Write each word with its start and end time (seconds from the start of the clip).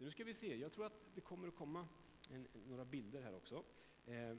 texter. 0.00 0.04
Nu 0.04 0.10
ska 0.10 0.24
vi 0.24 0.34
se, 0.34 0.56
jag 0.56 0.72
tror 0.72 0.86
att 0.86 1.14
det 1.14 1.20
kommer 1.20 1.48
att 1.48 1.56
komma 1.56 1.88
en, 2.30 2.48
några 2.68 2.84
bilder 2.84 3.22
här 3.22 3.34
också. 3.34 3.64
Eh, 4.06 4.36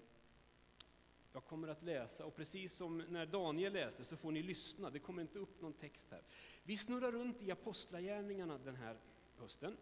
jag 1.33 1.45
kommer 1.45 1.67
att 1.67 1.83
läsa, 1.83 2.25
och 2.25 2.35
precis 2.35 2.73
som 2.73 2.97
när 2.97 3.25
Daniel 3.25 3.73
läste 3.73 4.03
så 4.03 4.17
får 4.17 4.31
ni 4.31 4.43
lyssna, 4.43 4.89
det 4.89 4.99
kommer 4.99 5.21
inte 5.21 5.39
upp 5.39 5.61
någon 5.61 5.73
text 5.73 6.11
här. 6.11 6.21
Vi 6.63 6.77
snurrar 6.77 7.11
runt 7.11 7.41
i 7.41 7.51
Apostlagärningarna 7.51 8.57
den 8.57 8.75
här 8.75 8.97
hösten, 9.37 9.77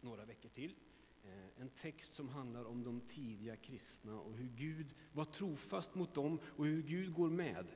några 0.00 0.24
veckor 0.24 0.48
till. 0.48 0.74
Eh, 1.24 1.62
en 1.62 1.70
text 1.70 2.14
som 2.14 2.28
handlar 2.28 2.64
om 2.64 2.84
de 2.84 3.00
tidiga 3.00 3.56
kristna 3.56 4.20
och 4.20 4.34
hur 4.34 4.48
Gud 4.48 4.94
var 5.12 5.24
trofast 5.24 5.94
mot 5.94 6.14
dem 6.14 6.38
och 6.56 6.64
hur 6.64 6.82
Gud 6.82 7.14
går 7.14 7.30
med. 7.30 7.66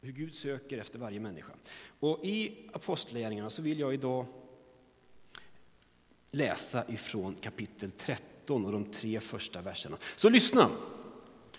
Hur 0.00 0.12
Gud 0.12 0.34
söker 0.34 0.78
efter 0.78 0.98
varje 0.98 1.20
människa. 1.20 1.52
Och 2.00 2.24
I 2.24 2.68
Apostlagärningarna 2.72 3.50
så 3.50 3.62
vill 3.62 3.78
jag 3.78 3.94
idag 3.94 4.26
läsa 6.30 6.84
ifrån 6.88 7.34
kapitel 7.40 7.90
13 7.90 8.66
och 8.66 8.72
de 8.72 8.84
tre 8.84 9.20
första 9.20 9.60
verserna. 9.60 9.96
Så 10.16 10.28
lyssna! 10.28 10.70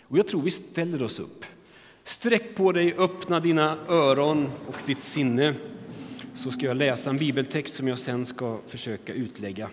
Och 0.02 0.18
jag 0.18 0.28
tror 0.28 0.42
vi 0.42 0.52
ställer 0.52 1.04
oss 1.04 1.20
upp. 1.20 1.46
Sträck 2.04 2.56
på 2.56 2.72
dig, 2.72 2.94
öppna 2.94 3.40
dina 3.40 3.78
öron 3.88 4.52
och 4.68 4.76
ditt 4.86 5.00
sinne 5.00 5.56
så 6.36 6.52
ska 6.52 6.66
jag 6.66 6.78
läsa 6.78 7.10
en 7.10 7.18
bibeltext 7.18 7.74
som 7.74 7.88
jag 7.88 8.00
sen 8.00 8.26
ska 8.26 8.60
försöka 8.68 9.14
utlägga. 9.14 9.70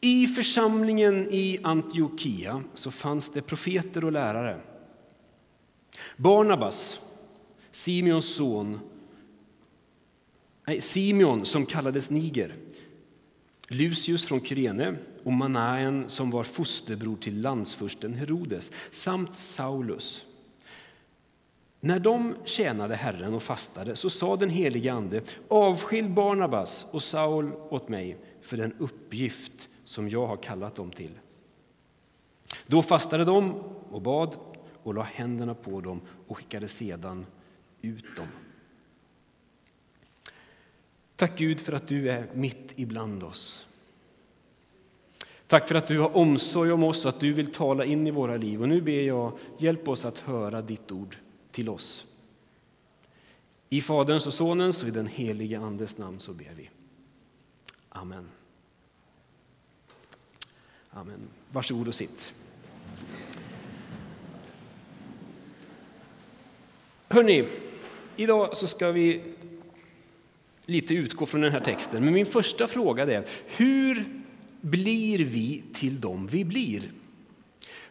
I 0.00 0.26
församlingen 0.26 1.28
i 1.30 1.58
Antiochia 1.62 2.62
så 2.74 2.90
fanns 2.90 3.30
det 3.30 3.42
profeter 3.42 4.04
och 4.04 4.12
lärare. 4.12 4.60
Barnabas, 6.16 7.00
Simeons 7.70 8.34
son, 8.34 8.80
nej, 10.64 10.80
Simeon 10.80 11.44
som 11.44 11.66
kallades 11.66 12.10
Niger, 12.10 12.54
Lucius 13.68 14.26
från 14.26 14.44
Kyrene 14.44 14.96
och 15.24 15.32
Manaen 15.32 16.08
som 16.08 16.30
var 16.30 16.44
fosterbror 16.44 17.16
till 17.16 17.40
landsfursten 17.40 18.14
Herodes 18.14 18.72
samt 18.90 19.36
Saulus. 19.36 20.24
När 21.80 21.98
de 21.98 22.34
tjänade 22.44 22.94
Herren 22.94 23.34
och 23.34 23.42
fastade 23.42 23.96
så 23.96 24.10
sa 24.10 24.36
den 24.36 24.50
helige 24.50 24.92
Ande 24.92 25.22
avskilj 25.48 26.08
Barnabas 26.08 26.86
och 26.90 27.02
Saul 27.02 27.52
åt 27.52 27.88
mig 27.88 28.16
för 28.42 28.56
den 28.56 28.74
uppgift 28.78 29.68
som 29.84 30.08
jag 30.08 30.26
har 30.26 30.36
kallat 30.36 30.74
dem 30.74 30.90
till. 30.90 31.18
Då 32.66 32.82
fastade 32.82 33.24
de 33.24 33.54
och 33.90 34.02
bad 34.02 34.36
och 34.82 34.94
la 34.94 35.02
händerna 35.02 35.54
på 35.54 35.80
dem 35.80 36.00
och 36.26 36.36
skickade 36.36 36.68
sedan 36.68 37.26
ut 37.82 38.16
dem. 38.16 38.28
Tack 41.22 41.38
Gud 41.38 41.60
för 41.60 41.72
att 41.72 41.88
du 41.88 42.10
är 42.10 42.26
mitt 42.34 42.72
ibland 42.76 43.22
oss. 43.22 43.66
Tack 45.46 45.68
för 45.68 45.74
att 45.74 45.86
du 45.86 45.98
har 45.98 46.16
omsorg 46.16 46.72
om 46.72 46.82
oss 46.82 47.04
och 47.04 47.08
att 47.08 47.20
du 47.20 47.32
vill 47.32 47.52
tala 47.52 47.84
in 47.84 48.06
i 48.06 48.10
våra 48.10 48.36
liv. 48.36 48.62
Och 48.62 48.68
nu 48.68 48.80
ber 48.80 49.02
jag, 49.02 49.38
hjälp 49.58 49.88
oss 49.88 50.04
att 50.04 50.18
höra 50.18 50.62
ditt 50.62 50.92
ord 50.92 51.16
till 51.52 51.68
oss. 51.68 52.06
I 53.68 53.80
Faderns 53.80 54.26
och 54.26 54.34
Sonens 54.34 54.82
och 54.82 54.88
i 54.88 54.90
den 54.90 55.06
helige 55.06 55.60
Andes 55.60 55.98
namn 55.98 56.20
så 56.20 56.32
ber 56.32 56.52
vi. 56.56 56.70
Amen. 57.88 58.28
Amen. 60.90 61.20
Varsågod 61.52 61.88
och 61.88 61.94
sitt. 61.94 62.34
Hörni, 67.08 67.48
idag 68.16 68.56
så 68.56 68.66
ska 68.66 68.92
vi 68.92 69.22
lite 70.66 70.94
utgå 70.94 71.26
från 71.26 71.40
den 71.40 71.52
här 71.52 71.60
texten. 71.60 72.04
Men 72.04 72.14
min 72.14 72.26
första 72.26 72.66
fråga 72.66 73.02
är, 73.02 73.24
hur 73.46 74.04
blir 74.60 75.18
vi 75.18 75.62
till 75.72 76.00
dem 76.00 76.26
vi 76.26 76.44
blir? 76.44 76.82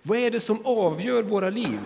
Vad 0.04 0.18
är 0.18 0.32
det 0.32 0.40
som 0.40 0.66
avgör 0.66 1.24
våra 1.24 1.50
liv? 1.50 1.80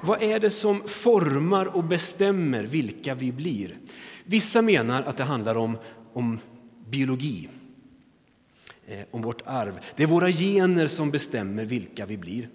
Vad 0.00 0.22
är 0.22 0.40
det 0.40 0.50
som 0.50 0.88
formar 0.88 1.66
och 1.66 1.84
bestämmer 1.84 2.64
vilka 2.64 3.14
vi 3.14 3.32
blir? 3.32 3.76
Vissa 4.24 4.62
menar 4.62 5.02
att 5.02 5.16
det 5.16 5.24
handlar 5.24 5.54
om, 5.54 5.78
om 6.12 6.38
biologi, 6.86 7.48
eh, 8.86 8.98
om 9.10 9.22
vårt 9.22 9.42
arv. 9.44 9.80
Det 9.96 10.02
är 10.02 10.06
våra 10.06 10.30
gener 10.30 10.86
som 10.86 11.10
bestämmer 11.10 11.64
vilka 11.64 12.06
vi 12.06 12.16
blir. 12.16 12.48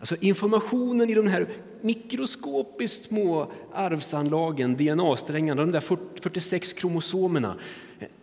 Alltså 0.00 0.16
informationen 0.20 1.10
i 1.10 1.14
de 1.14 1.26
här 1.26 1.48
mikroskopiskt 1.80 3.04
små 3.04 3.52
arvsanlagen, 3.72 4.76
DNA-strängarna, 4.76 5.60
de 5.60 5.72
där 5.72 5.80
46 6.20 6.72
kromosomerna, 6.72 7.56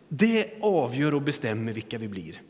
det 0.08 0.50
avgör 0.62 1.14
och 1.14 1.22
bestämmer 1.22 1.74
vilka 1.74 1.98
vi 1.98 2.08
blir. 2.08 2.42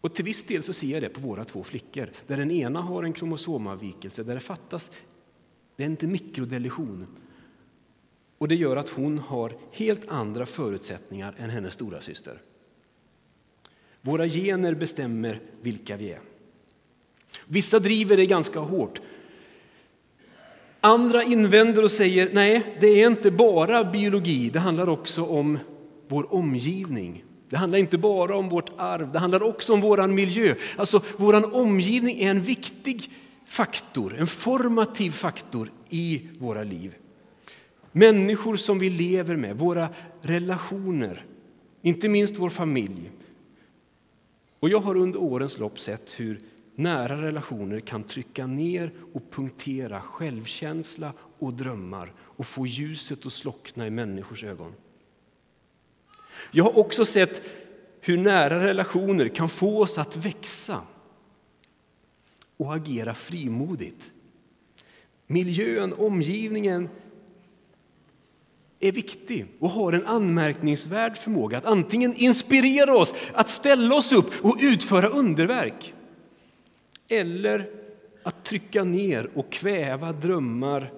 Och 0.00 0.14
till 0.14 0.24
viss 0.24 0.42
del 0.42 0.62
så 0.62 0.72
ser 0.72 0.88
jag 0.88 1.02
det 1.02 1.08
på 1.08 1.20
våra 1.20 1.44
två 1.44 1.64
flickor, 1.64 2.10
där 2.26 2.36
den 2.36 2.50
ena 2.50 2.80
har 2.80 3.02
en 3.02 3.12
kromosomavvikelse 3.12 4.22
där 4.22 4.34
det 4.34 4.40
fattas, 4.40 4.90
det 5.76 5.82
är 5.82 5.88
inte 5.88 6.06
mikrodeletion. 6.06 7.06
Och 8.38 8.48
det 8.48 8.54
gör 8.54 8.76
att 8.76 8.88
hon 8.88 9.18
har 9.18 9.56
helt 9.72 10.08
andra 10.08 10.46
förutsättningar 10.46 11.34
än 11.38 11.50
hennes 11.50 11.74
stora 11.74 12.00
syster. 12.00 12.38
Våra 14.00 14.28
gener 14.28 14.74
bestämmer 14.74 15.40
vilka 15.62 15.96
vi 15.96 16.12
är. 16.12 16.20
Vissa 17.46 17.78
driver 17.78 18.16
det 18.16 18.26
ganska 18.26 18.60
hårt. 18.60 19.00
Andra 20.80 21.22
invänder 21.22 21.82
och 21.82 21.90
säger 21.90 22.30
nej, 22.32 22.76
det 22.80 22.86
är 22.86 23.06
inte 23.06 23.30
bara 23.30 23.84
biologi, 23.84 24.50
det 24.50 24.58
handlar 24.58 24.88
också 24.88 25.24
om 25.24 25.58
vår 26.08 26.34
omgivning. 26.34 27.24
Det 27.48 27.56
handlar 27.56 27.78
inte 27.78 27.98
bara 27.98 28.36
om 28.36 28.48
vårt 28.48 28.70
arv, 28.76 29.12
det 29.12 29.18
handlar 29.18 29.42
också 29.42 29.72
om 29.72 29.80
vår 29.80 30.06
miljö. 30.06 30.54
Alltså, 30.76 31.02
vår 31.16 31.56
omgivning 31.56 32.20
är 32.20 32.30
en 32.30 32.42
viktig 32.42 33.10
faktor, 33.46 34.16
en 34.18 34.26
formativ 34.26 35.10
faktor 35.10 35.70
i 35.88 36.22
våra 36.38 36.62
liv. 36.62 36.94
Människor 37.92 38.56
som 38.56 38.78
vi 38.78 38.90
lever 38.90 39.36
med, 39.36 39.58
våra 39.58 39.88
relationer, 40.22 41.24
inte 41.82 42.08
minst 42.08 42.36
vår 42.36 42.50
familj. 42.50 43.10
Och 44.60 44.68
jag 44.68 44.80
har 44.80 44.96
under 44.96 45.22
årens 45.22 45.58
lopp 45.58 45.80
sett 45.80 46.12
hur 46.16 46.40
nära 46.74 47.22
relationer 47.22 47.80
kan 47.80 48.02
trycka 48.02 48.46
ner 48.46 48.92
och 49.12 49.30
punktera 49.30 50.00
självkänsla 50.00 51.12
och 51.38 51.54
drömmar 51.54 52.12
och 52.18 52.46
få 52.46 52.66
ljuset 52.66 53.26
att 53.26 53.32
slockna 53.32 53.86
i 53.86 53.90
människors 53.90 54.44
ögon. 54.44 54.74
Jag 56.50 56.64
har 56.64 56.78
också 56.78 57.04
sett 57.04 57.42
hur 58.00 58.16
nära 58.16 58.64
relationer 58.64 59.28
kan 59.28 59.48
få 59.48 59.82
oss 59.82 59.98
att 59.98 60.16
växa 60.16 60.82
och 62.56 62.74
agera 62.74 63.14
frimodigt. 63.14 64.10
Miljön, 65.26 65.92
omgivningen 65.92 66.88
är 68.80 68.92
viktig 68.92 69.46
och 69.58 69.70
har 69.70 69.92
en 69.92 70.06
anmärkningsvärd 70.06 71.16
förmåga 71.16 71.58
att 71.58 71.64
antingen 71.64 72.14
inspirera 72.14 72.96
oss 72.96 73.14
att 73.34 73.48
ställa 73.48 73.94
oss 73.94 74.12
upp 74.12 74.44
och 74.44 74.56
utföra 74.60 75.08
underverk 75.08 75.94
eller 77.10 77.70
att 78.22 78.44
trycka 78.44 78.84
ner 78.84 79.30
och 79.34 79.52
kväva 79.52 80.12
drömmar 80.12 80.92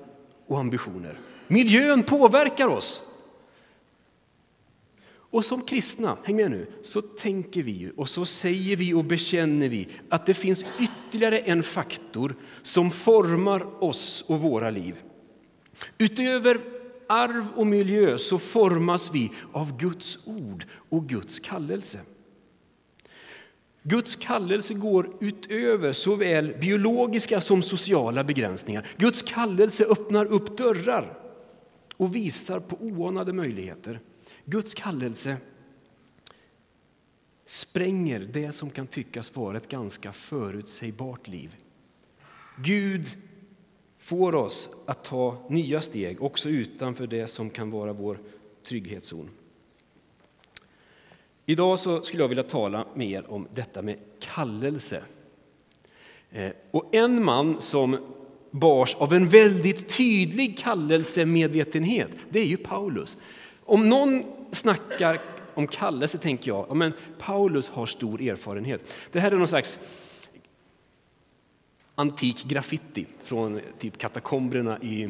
och 0.47 0.59
ambitioner. 0.59 1.19
Miljön 1.47 2.03
påverkar 2.03 2.67
oss. 2.67 3.03
Och 5.33 5.45
som 5.45 5.63
kristna, 5.63 6.19
häng 6.25 6.37
med 6.37 6.51
nu, 6.51 6.67
så 6.83 7.03
tänker 7.03 7.63
vi 7.63 7.91
och 7.97 8.09
så 8.09 8.25
säger 8.25 8.77
vi 8.77 8.95
och 8.95 9.05
bekänner 9.05 9.69
vi 9.69 9.89
att 10.09 10.27
det 10.27 10.35
finns 10.35 10.65
ytterligare 10.81 11.39
en 11.39 11.63
faktor 11.63 12.35
som 12.63 12.91
formar 12.91 13.85
oss 13.85 14.25
och 14.27 14.41
våra 14.41 14.71
liv. 14.71 14.97
Utöver 15.99 16.61
arv 17.07 17.47
och 17.57 17.67
miljö 17.67 18.19
så 18.19 18.39
formas 18.39 19.11
vi 19.15 19.31
av 19.53 19.79
Guds 19.79 20.19
ord 20.25 20.67
och 20.89 21.07
Guds 21.07 21.41
kallelse. 21.41 21.99
Guds 23.83 24.17
kallelse 24.17 24.75
går 24.75 25.17
utöver 25.21 25.93
såväl 25.93 26.55
biologiska 26.61 27.41
som 27.41 27.63
sociala 27.63 28.25
begränsningar. 28.25 28.87
Guds 28.97 29.23
kallelse 29.23 29.85
öppnar 29.85 30.27
upp 30.27 30.59
dörrar 30.59 31.19
och 31.97 32.17
visar 32.17 32.61
på 32.61 32.77
oanade 32.81 33.33
möjligheter. 33.33 34.01
Guds 34.45 34.75
kallelse 34.75 35.37
spränger 37.47 38.21
det 38.21 38.53
som 38.53 38.71
kan 38.71 38.87
tyckas 38.87 39.37
vara 39.37 39.57
ett 39.57 39.69
ganska 39.69 40.13
förutsägbart 40.13 41.29
liv. 41.29 41.57
Gud 42.59 43.07
får 43.99 44.35
oss 44.35 44.69
att 44.87 45.05
ta 45.05 45.47
nya 45.51 45.81
steg 45.81 46.23
också 46.23 46.49
utanför 46.49 47.07
det 47.07 47.29
som 47.29 47.51
kan 47.51 47.71
vara 47.71 47.93
vår 47.93 48.19
trygghetszon. 48.69 49.31
Idag 51.47 51.79
så 51.79 52.03
skulle 52.03 52.23
jag 52.23 52.29
vilja 52.29 52.45
tala 52.45 52.87
med 52.95 53.11
er 53.11 53.31
om 53.31 53.49
detta 53.55 53.83
med 53.83 53.99
kallelse. 54.21 55.03
Eh, 56.31 56.51
och 56.71 56.95
en 56.95 57.25
man 57.25 57.61
som 57.61 57.99
bars 58.51 58.95
av 58.95 59.13
en 59.13 59.29
väldigt 59.29 59.97
tydlig 59.97 60.59
kallelsemedvetenhet, 60.59 62.11
det 62.29 62.41
är 62.41 62.47
ju 62.47 62.57
Paulus. 62.57 63.17
Om 63.65 63.89
någon 63.89 64.25
snackar 64.53 65.19
om 65.55 65.67
kallelse 65.67 66.19
tänker 66.19 66.49
jag, 66.51 66.67
ja, 66.69 66.75
men 66.75 66.93
Paulus 67.19 67.69
har 67.69 67.87
stor 67.87 68.23
erfarenhet. 68.23 68.93
Det 69.13 69.21
här 69.21 69.33
är 69.33 69.37
någon 69.37 69.49
slags 69.49 69.79
antik 71.95 72.45
graffiti 72.45 73.07
från 73.23 73.61
typ 73.79 73.99
katakomberna 73.99 74.79
i, 74.83 75.09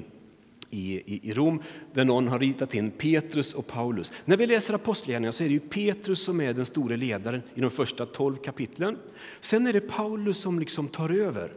i, 0.72 0.94
i 0.94 1.20
i 1.30 1.34
Rom 1.34 1.62
där 1.92 2.04
någon 2.04 2.28
har 2.28 2.38
ritat 2.38 2.74
in 2.74 2.90
Petrus 2.90 3.54
och 3.54 3.66
Paulus. 3.66 4.12
När 4.24 4.36
vi 4.36 4.46
läser 4.46 4.74
Apostlagärningarna 4.74 5.32
så 5.32 5.44
är 5.44 5.48
det 5.48 5.54
ju 5.54 5.60
Petrus 5.60 6.22
som 6.22 6.40
är 6.40 6.52
den 6.52 6.66
store 6.66 6.96
ledaren 6.96 7.42
i 7.54 7.60
de 7.60 7.70
första 7.70 8.06
tolv 8.06 8.36
kapitlen. 8.36 8.98
Sen 9.40 9.66
är 9.66 9.72
det 9.72 9.80
Paulus 9.80 10.38
som 10.38 10.58
liksom 10.58 10.88
tar 10.88 11.10
över. 11.10 11.52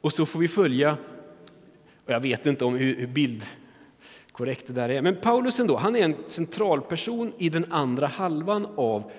Och 0.00 0.12
så 0.12 0.26
får 0.26 0.38
vi 0.38 0.48
följa, 0.48 0.96
och 2.04 2.12
jag 2.12 2.20
vet 2.20 2.46
inte 2.46 2.64
om 2.64 2.74
hur, 2.74 2.96
hur 2.96 3.06
bild 3.06 3.42
korrekt 4.32 4.66
det 4.66 4.72
där 4.72 4.88
är. 4.88 5.02
Men 5.02 5.16
Paulus 5.16 5.60
ändå, 5.60 5.76
han 5.76 5.96
är 5.96 6.00
en 6.00 6.14
centralperson 6.26 7.32
i 7.38 7.48
den 7.48 7.72
andra 7.72 8.06
halvan 8.06 8.66
av 8.76 9.10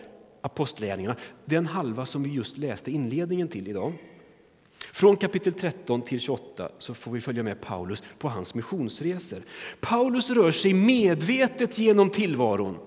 Apostlagärningarna. 0.41 1.15
Den 1.45 1.65
halva 1.65 2.05
som 2.05 2.23
vi 2.23 2.29
just 2.29 2.57
läste 2.57 2.91
inledningen 2.91 3.47
till 3.47 3.67
idag. 3.67 3.93
Från 4.97 5.17
kapitel 5.17 5.53
13 5.53 6.01
till 6.01 6.19
28 6.19 6.71
så 6.79 6.93
får 6.93 7.11
vi 7.11 7.21
följa 7.21 7.43
med 7.43 7.61
Paulus 7.61 8.03
på 8.19 8.29
hans 8.29 8.55
missionsresor. 8.55 9.41
Paulus 9.79 10.29
rör 10.29 10.51
sig 10.51 10.73
medvetet 10.73 11.77
genom 11.77 12.09
tillvaron. 12.09 12.77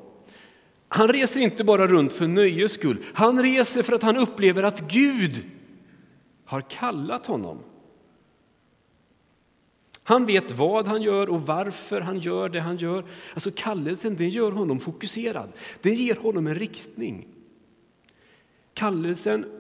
Han 0.89 1.09
reser 1.09 1.41
inte 1.41 1.65
bara 1.65 1.87
runt 1.87 2.13
för 2.13 2.29
nöjes 2.29 2.73
skull. 2.73 3.05
Han 3.15 3.43
reser 3.43 3.83
för 3.83 3.93
att 3.93 4.03
han 4.03 4.17
upplever 4.17 4.63
att 4.63 4.81
Gud 4.81 5.45
har 6.45 6.61
kallat 6.61 7.27
honom. 7.27 7.59
Han 10.03 10.27
vet 10.27 10.51
vad 10.51 10.87
han 10.87 11.03
gör 11.03 11.29
och 11.29 11.47
varför 11.47 12.01
han 12.01 12.19
gör 12.19 12.49
det 12.49 12.61
han 12.61 12.77
gör. 12.77 13.05
Alltså 13.35 13.51
kallelsen 13.51 14.17
den 14.17 14.31
gör 14.31 14.53
honom 14.53 14.81
fokuserad. 14.81 15.53
Den 15.83 15.95
ger 15.95 16.15
honom 16.15 16.47
en 16.47 16.55
riktning. 16.55 17.29
Kallelsen 18.75 19.60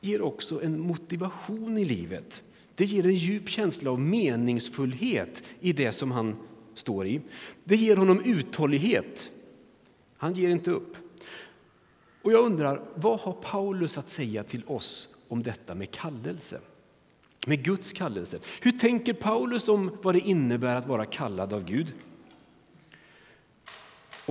ger 0.00 0.22
också 0.22 0.62
en 0.62 0.80
motivation 0.80 1.78
i 1.78 1.84
livet. 1.84 2.42
Det 2.74 2.84
ger 2.84 3.06
en 3.06 3.14
djup 3.14 3.48
känsla 3.48 3.90
av 3.90 4.00
meningsfullhet 4.00 5.42
i 5.60 5.72
det 5.72 5.92
som 5.92 6.10
han 6.10 6.36
står 6.74 7.06
i. 7.06 7.20
Det 7.64 7.76
ger 7.76 7.96
honom 7.96 8.20
uthållighet. 8.24 9.30
Han 10.16 10.34
ger 10.34 10.50
inte 10.50 10.70
upp. 10.70 10.96
Och 12.22 12.32
jag 12.32 12.44
undrar, 12.44 12.82
vad 12.94 13.20
har 13.20 13.32
Paulus 13.32 13.98
att 13.98 14.08
säga 14.08 14.44
till 14.44 14.62
oss 14.66 15.08
om 15.28 15.42
detta 15.42 15.74
med 15.74 15.90
kallelse? 15.90 16.60
Med 17.46 17.64
Guds 17.64 17.92
kallelse. 17.92 18.38
Hur 18.60 18.72
tänker 18.72 19.12
Paulus 19.12 19.68
om 19.68 19.96
vad 20.02 20.14
det 20.14 20.20
innebär 20.20 20.74
att 20.74 20.86
vara 20.86 21.06
kallad 21.06 21.52
av 21.52 21.64
Gud? 21.64 21.92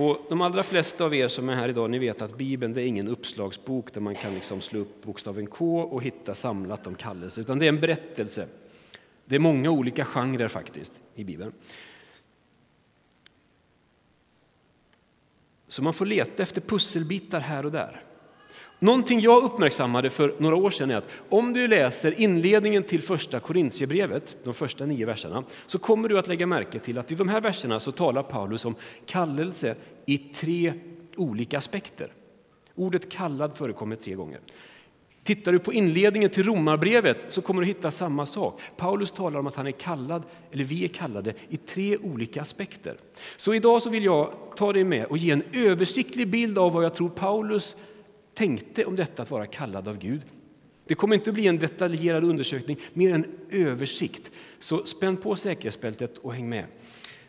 Och 0.00 0.18
de 0.28 0.40
allra 0.40 0.62
flesta 0.62 1.04
av 1.04 1.14
er 1.14 1.28
som 1.28 1.48
är 1.48 1.54
här 1.54 1.68
idag, 1.68 1.90
ni 1.90 1.98
vet 1.98 2.22
att 2.22 2.36
Bibeln 2.36 2.72
det 2.72 2.82
är 2.82 2.86
ingen 2.86 3.08
uppslagsbok 3.08 3.92
där 3.92 4.00
man 4.00 4.14
kan 4.14 4.34
liksom 4.34 4.60
slå 4.60 4.80
upp 4.80 5.02
bokstaven 5.02 5.46
K 5.46 5.80
och 5.80 6.02
hitta 6.02 6.34
samlat 6.34 6.86
om 6.86 6.94
kallelse, 6.94 7.40
utan 7.40 7.58
det 7.58 7.66
är 7.66 7.68
en 7.68 7.80
berättelse. 7.80 8.48
Det 9.24 9.34
är 9.34 9.38
många 9.38 9.70
olika 9.70 10.04
genrer 10.04 10.48
faktiskt 10.48 10.92
i 11.14 11.24
Bibeln. 11.24 11.52
Så 15.68 15.82
man 15.82 15.94
får 15.94 16.06
leta 16.06 16.42
efter 16.42 16.60
pusselbitar 16.60 17.40
här 17.40 17.66
och 17.66 17.72
där. 17.72 18.02
Någonting 18.82 19.20
jag 19.20 19.42
uppmärksammade 19.42 20.10
för 20.10 20.34
några 20.38 20.56
år 20.56 20.70
sedan 20.70 20.90
är 20.90 20.96
att 20.96 21.08
om 21.28 21.52
du 21.52 21.68
läser 21.68 22.20
inledningen 22.20 22.82
till 22.82 23.02
första 23.02 23.40
Korintierbrevet, 23.40 24.36
de 24.44 24.54
första 24.54 24.86
nio 24.86 25.06
verserna, 25.06 25.42
så 25.66 25.78
kommer 25.78 26.08
du 26.08 26.18
att 26.18 26.28
lägga 26.28 26.46
märke 26.46 26.78
till 26.78 26.98
att 26.98 27.12
i 27.12 27.14
de 27.14 27.28
här 27.28 27.40
verserna 27.40 27.80
så 27.80 27.92
talar 27.92 28.22
Paulus 28.22 28.64
om 28.64 28.74
kallelse 29.06 29.76
i 30.06 30.18
tre 30.18 30.72
olika 31.16 31.58
aspekter. 31.58 32.12
Ordet 32.74 33.10
kallad 33.10 33.56
förekommer 33.56 33.96
tre 33.96 34.14
gånger. 34.14 34.40
Tittar 35.24 35.52
du 35.52 35.58
på 35.58 35.72
inledningen 35.72 36.30
till 36.30 36.44
Romarbrevet 36.44 37.26
så 37.28 37.42
kommer 37.42 37.62
du 37.62 37.66
hitta 37.66 37.90
samma 37.90 38.26
sak. 38.26 38.60
Paulus 38.76 39.12
talar 39.12 39.40
om 39.40 39.46
att 39.46 39.56
han 39.56 39.66
är 39.66 39.70
kallad, 39.72 40.22
eller 40.52 40.64
vi 40.64 40.84
är 40.84 40.88
kallade, 40.88 41.34
i 41.48 41.56
tre 41.56 41.96
olika 41.96 42.42
aspekter. 42.42 42.96
Så 43.36 43.54
idag 43.54 43.82
så 43.82 43.90
vill 43.90 44.04
jag 44.04 44.34
ta 44.56 44.72
dig 44.72 44.84
med 44.84 45.06
och 45.06 45.18
ge 45.18 45.30
en 45.30 45.42
översiktlig 45.52 46.28
bild 46.28 46.58
av 46.58 46.72
vad 46.72 46.84
jag 46.84 46.94
tror 46.94 47.08
Paulus 47.08 47.76
tänkte 48.40 48.84
om 48.84 48.96
detta 48.96 49.22
att 49.22 49.30
vara 49.30 49.46
kallad 49.46 49.88
av 49.88 49.98
Gud. 49.98 50.22
Det 50.84 50.94
kommer 50.94 51.14
inte 51.14 51.30
att 51.30 51.34
bli 51.34 51.46
en 51.46 51.58
detaljerad 51.58 52.24
undersökning, 52.24 52.78
mer 52.92 53.14
en 53.14 53.26
översikt. 53.50 54.30
Så 54.58 54.86
spänn 54.86 55.16
på 55.16 55.36
säkerhetsbältet 55.36 56.18
och 56.18 56.34
häng 56.34 56.48
med. 56.48 56.64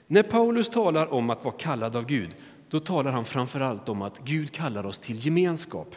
När 0.08 0.24
Paulus 0.24 0.69
talar 0.69 1.13
om 1.13 1.30
att 1.30 1.44
vara 1.44 1.56
kallad 1.58 1.96
av 1.96 2.06
Gud, 2.06 2.30
då 2.69 2.80
talar 2.80 3.12
han 3.12 3.25
framför 3.25 3.60
allt 3.60 3.90
om 3.90 4.02
att 4.02 4.19
Gud 4.19 4.52
kallar 4.52 4.86
oss 4.86 4.98
till 4.98 5.25
gemenskap. 5.25 5.96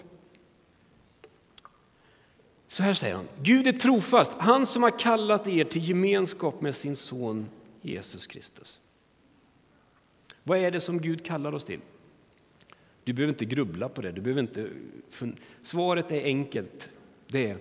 Så 2.67 2.83
här 2.83 2.95
säger 2.95 3.15
han, 3.15 3.29
Gud 3.43 3.67
är 3.67 3.73
trofast, 3.73 4.33
han 4.39 4.67
som 4.67 4.83
har 4.83 4.99
kallat 4.99 5.47
er 5.47 5.65
till 5.65 5.89
gemenskap 5.89 6.63
med 6.63 6.75
sin 6.75 6.97
son 6.97 7.49
Jesus 7.83 8.27
Kristus. 8.27 8.81
Vad 10.43 10.59
är 10.59 10.71
det 10.71 10.81
som 10.81 11.01
Gud 11.01 11.25
kallar 11.25 11.53
oss 11.53 11.65
till? 11.65 11.81
Du 13.05 13.13
behöver 13.13 13.33
inte 13.33 13.45
grubbla 13.45 13.89
på 13.89 14.03
det. 14.03 14.13
Du 14.13 14.21
behöver 14.21 14.41
inte... 14.41 14.69
Svaret 15.61 16.13
är 16.13 16.25
enkelt. 16.25 16.89
Det 17.29 17.51
är 17.51 17.57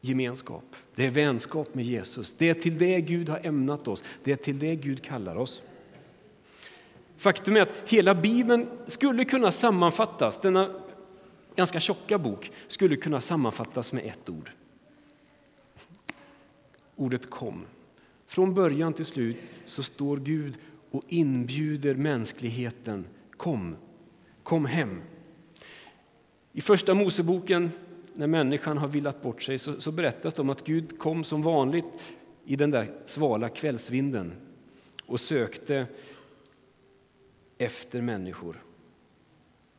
gemenskap. 0.00 0.76
Det 0.94 1.06
är 1.06 1.10
vänskap 1.10 1.74
med 1.74 1.84
Jesus. 1.84 2.34
Det 2.38 2.48
är 2.48 2.54
till 2.54 2.78
det 2.78 3.00
Gud 3.00 3.28
har 3.28 3.46
ämnat 3.46 3.88
oss. 3.88 4.04
Det 4.24 4.32
är 4.32 4.36
till 4.36 4.58
det 4.58 4.76
Gud 4.76 5.02
kallar 5.02 5.36
oss. 5.36 5.62
Faktum 7.16 7.56
är 7.56 7.60
att 7.60 7.72
hela 7.86 8.14
Bibeln 8.14 8.66
skulle 8.86 9.24
kunna 9.24 9.50
sammanfattas, 9.50 10.40
denna 10.40 10.70
ganska 11.56 11.80
tjocka 11.80 12.18
bok, 12.18 12.50
skulle 12.68 12.96
kunna 12.96 13.20
sammanfattas 13.20 13.92
med 13.92 14.06
ett 14.06 14.28
ord. 14.28 14.50
Ordet 16.96 17.30
kom. 17.30 17.64
Från 18.26 18.54
början 18.54 18.92
till 18.92 19.04
slut 19.04 19.36
så 19.64 19.82
står 19.82 20.16
Gud 20.16 20.54
och 20.90 21.02
inbjuder 21.08 21.94
mänskligheten. 21.94 23.04
Kom, 23.36 23.76
Kom 24.48 24.64
hem. 24.64 25.02
I 26.52 26.60
Första 26.60 26.94
Moseboken, 26.94 27.70
när 28.14 28.26
människan 28.26 28.78
har 28.78 28.88
villat 28.88 29.22
bort 29.22 29.42
sig, 29.42 29.58
så, 29.58 29.80
så 29.80 29.92
berättas 29.92 30.34
det 30.34 30.42
om 30.42 30.50
att 30.50 30.64
Gud 30.64 30.98
kom 30.98 31.24
som 31.24 31.42
vanligt 31.42 31.84
i 32.44 32.56
den 32.56 32.70
där 32.70 32.92
svala 33.06 33.48
kvällsvinden 33.48 34.32
och 35.06 35.20
sökte 35.20 35.86
efter 37.58 38.02
människor, 38.02 38.62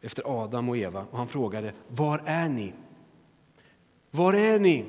efter 0.02 0.44
Adam 0.44 0.70
och 0.70 0.78
Eva. 0.78 1.06
Och 1.12 1.18
han 1.18 1.28
frågade, 1.28 1.74
var 1.88 2.22
är 2.26 2.50
ni? 2.50 2.74
Var 4.12 4.34
är 4.34 4.60
ni? 4.60 4.86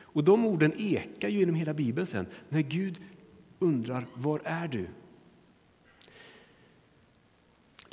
Och 0.00 0.24
de 0.24 0.46
orden 0.46 0.72
ekar 0.76 1.28
ju 1.28 1.38
genom 1.38 1.54
hela 1.54 1.74
Bibeln 1.74 2.06
sen, 2.06 2.26
när 2.48 2.62
Gud 2.62 3.00
undrar, 3.58 4.06
var 4.14 4.40
är 4.44 4.68
du? 4.68 4.86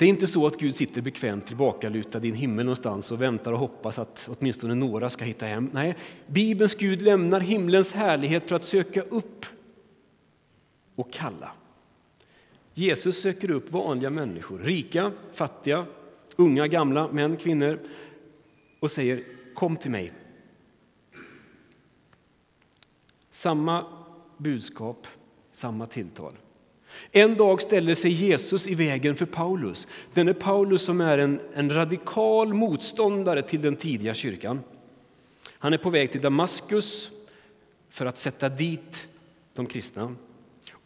Det 0.00 0.06
är 0.06 0.08
inte 0.08 0.26
så 0.26 0.46
att 0.46 0.56
Gud 0.56 0.76
sitter 0.76 1.02
bekvämt 1.02 1.46
tillbakalutad 1.46 2.24
i 2.24 2.28
en 2.28 2.34
himmel 2.34 2.64
någonstans 2.64 3.10
och 3.12 3.20
väntar 3.20 3.52
och 3.52 3.58
hoppas 3.58 3.98
att 3.98 4.28
åtminstone 4.30 4.74
några 4.74 5.10
ska 5.10 5.24
hitta 5.24 5.46
hem. 5.46 5.70
Nej, 5.72 5.96
Bibelns 6.26 6.74
Gud 6.74 7.02
lämnar 7.02 7.40
himlens 7.40 7.92
härlighet 7.92 8.48
för 8.48 8.56
att 8.56 8.64
söka 8.64 9.02
upp 9.02 9.46
och 10.94 11.12
kalla. 11.12 11.52
Jesus 12.74 13.20
söker 13.20 13.50
upp 13.50 13.70
vanliga 13.70 14.10
människor, 14.10 14.58
rika, 14.58 15.12
fattiga, 15.32 15.86
unga, 16.36 16.66
gamla, 16.66 17.12
män, 17.12 17.36
kvinnor 17.36 17.78
och 18.80 18.90
säger 18.90 19.24
kom 19.54 19.76
till 19.76 19.90
mig. 19.90 20.12
Samma 23.30 23.84
budskap, 24.36 25.06
samma 25.52 25.86
tilltal. 25.86 26.34
En 27.12 27.34
dag 27.34 27.62
ställer 27.62 27.94
sig 27.94 28.10
Jesus 28.10 28.68
i 28.68 28.74
vägen 28.74 29.14
för 29.14 29.26
Paulus. 29.26 29.86
Denne 30.14 30.34
Paulus 30.34 30.82
som 30.82 31.00
är 31.00 31.18
en, 31.18 31.40
en 31.54 31.74
radikal 31.74 32.54
motståndare 32.54 33.42
till 33.42 33.62
den 33.62 33.76
tidiga 33.76 34.14
kyrkan. 34.14 34.60
Han 35.48 35.72
är 35.72 35.78
på 35.78 35.90
väg 35.90 36.12
till 36.12 36.20
Damaskus 36.20 37.10
för 37.90 38.06
att 38.06 38.18
sätta 38.18 38.48
dit 38.48 39.08
de 39.54 39.66
kristna. 39.66 40.14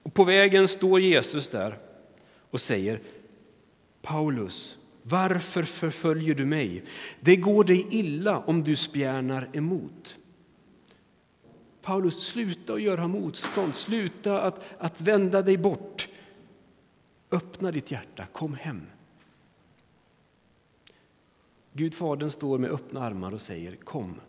Och 0.02 0.14
på 0.14 0.24
vägen 0.24 0.68
står 0.68 1.00
Jesus 1.00 1.48
där 1.48 1.78
och 2.50 2.60
säger 2.60 3.00
Paulus, 4.02 4.76
varför 5.02 5.62
förföljer 5.62 6.34
du 6.34 6.44
mig? 6.44 6.82
Det 7.20 7.36
går 7.36 7.64
dig 7.64 7.86
illa 7.90 8.38
om 8.38 8.64
du 8.64 8.76
spjärnar 8.76 9.48
emot. 9.52 10.16
Paulus, 11.84 12.26
sluta 12.26 12.74
att 12.74 12.82
göra 12.82 13.08
motstånd, 13.08 13.74
sluta 13.74 14.42
att, 14.42 14.74
att 14.78 15.00
vända 15.00 15.42
dig 15.42 15.56
bort. 15.56 16.08
Öppna 17.30 17.70
ditt 17.70 17.90
hjärta, 17.90 18.26
kom 18.32 18.54
hem. 18.54 18.82
Gud 21.72 21.94
Fadern 21.94 22.30
står 22.30 22.58
med 22.58 22.70
öppna 22.70 23.00
armar 23.00 23.32
och 23.32 23.40
säger 23.40 23.76
kom. 23.76 24.20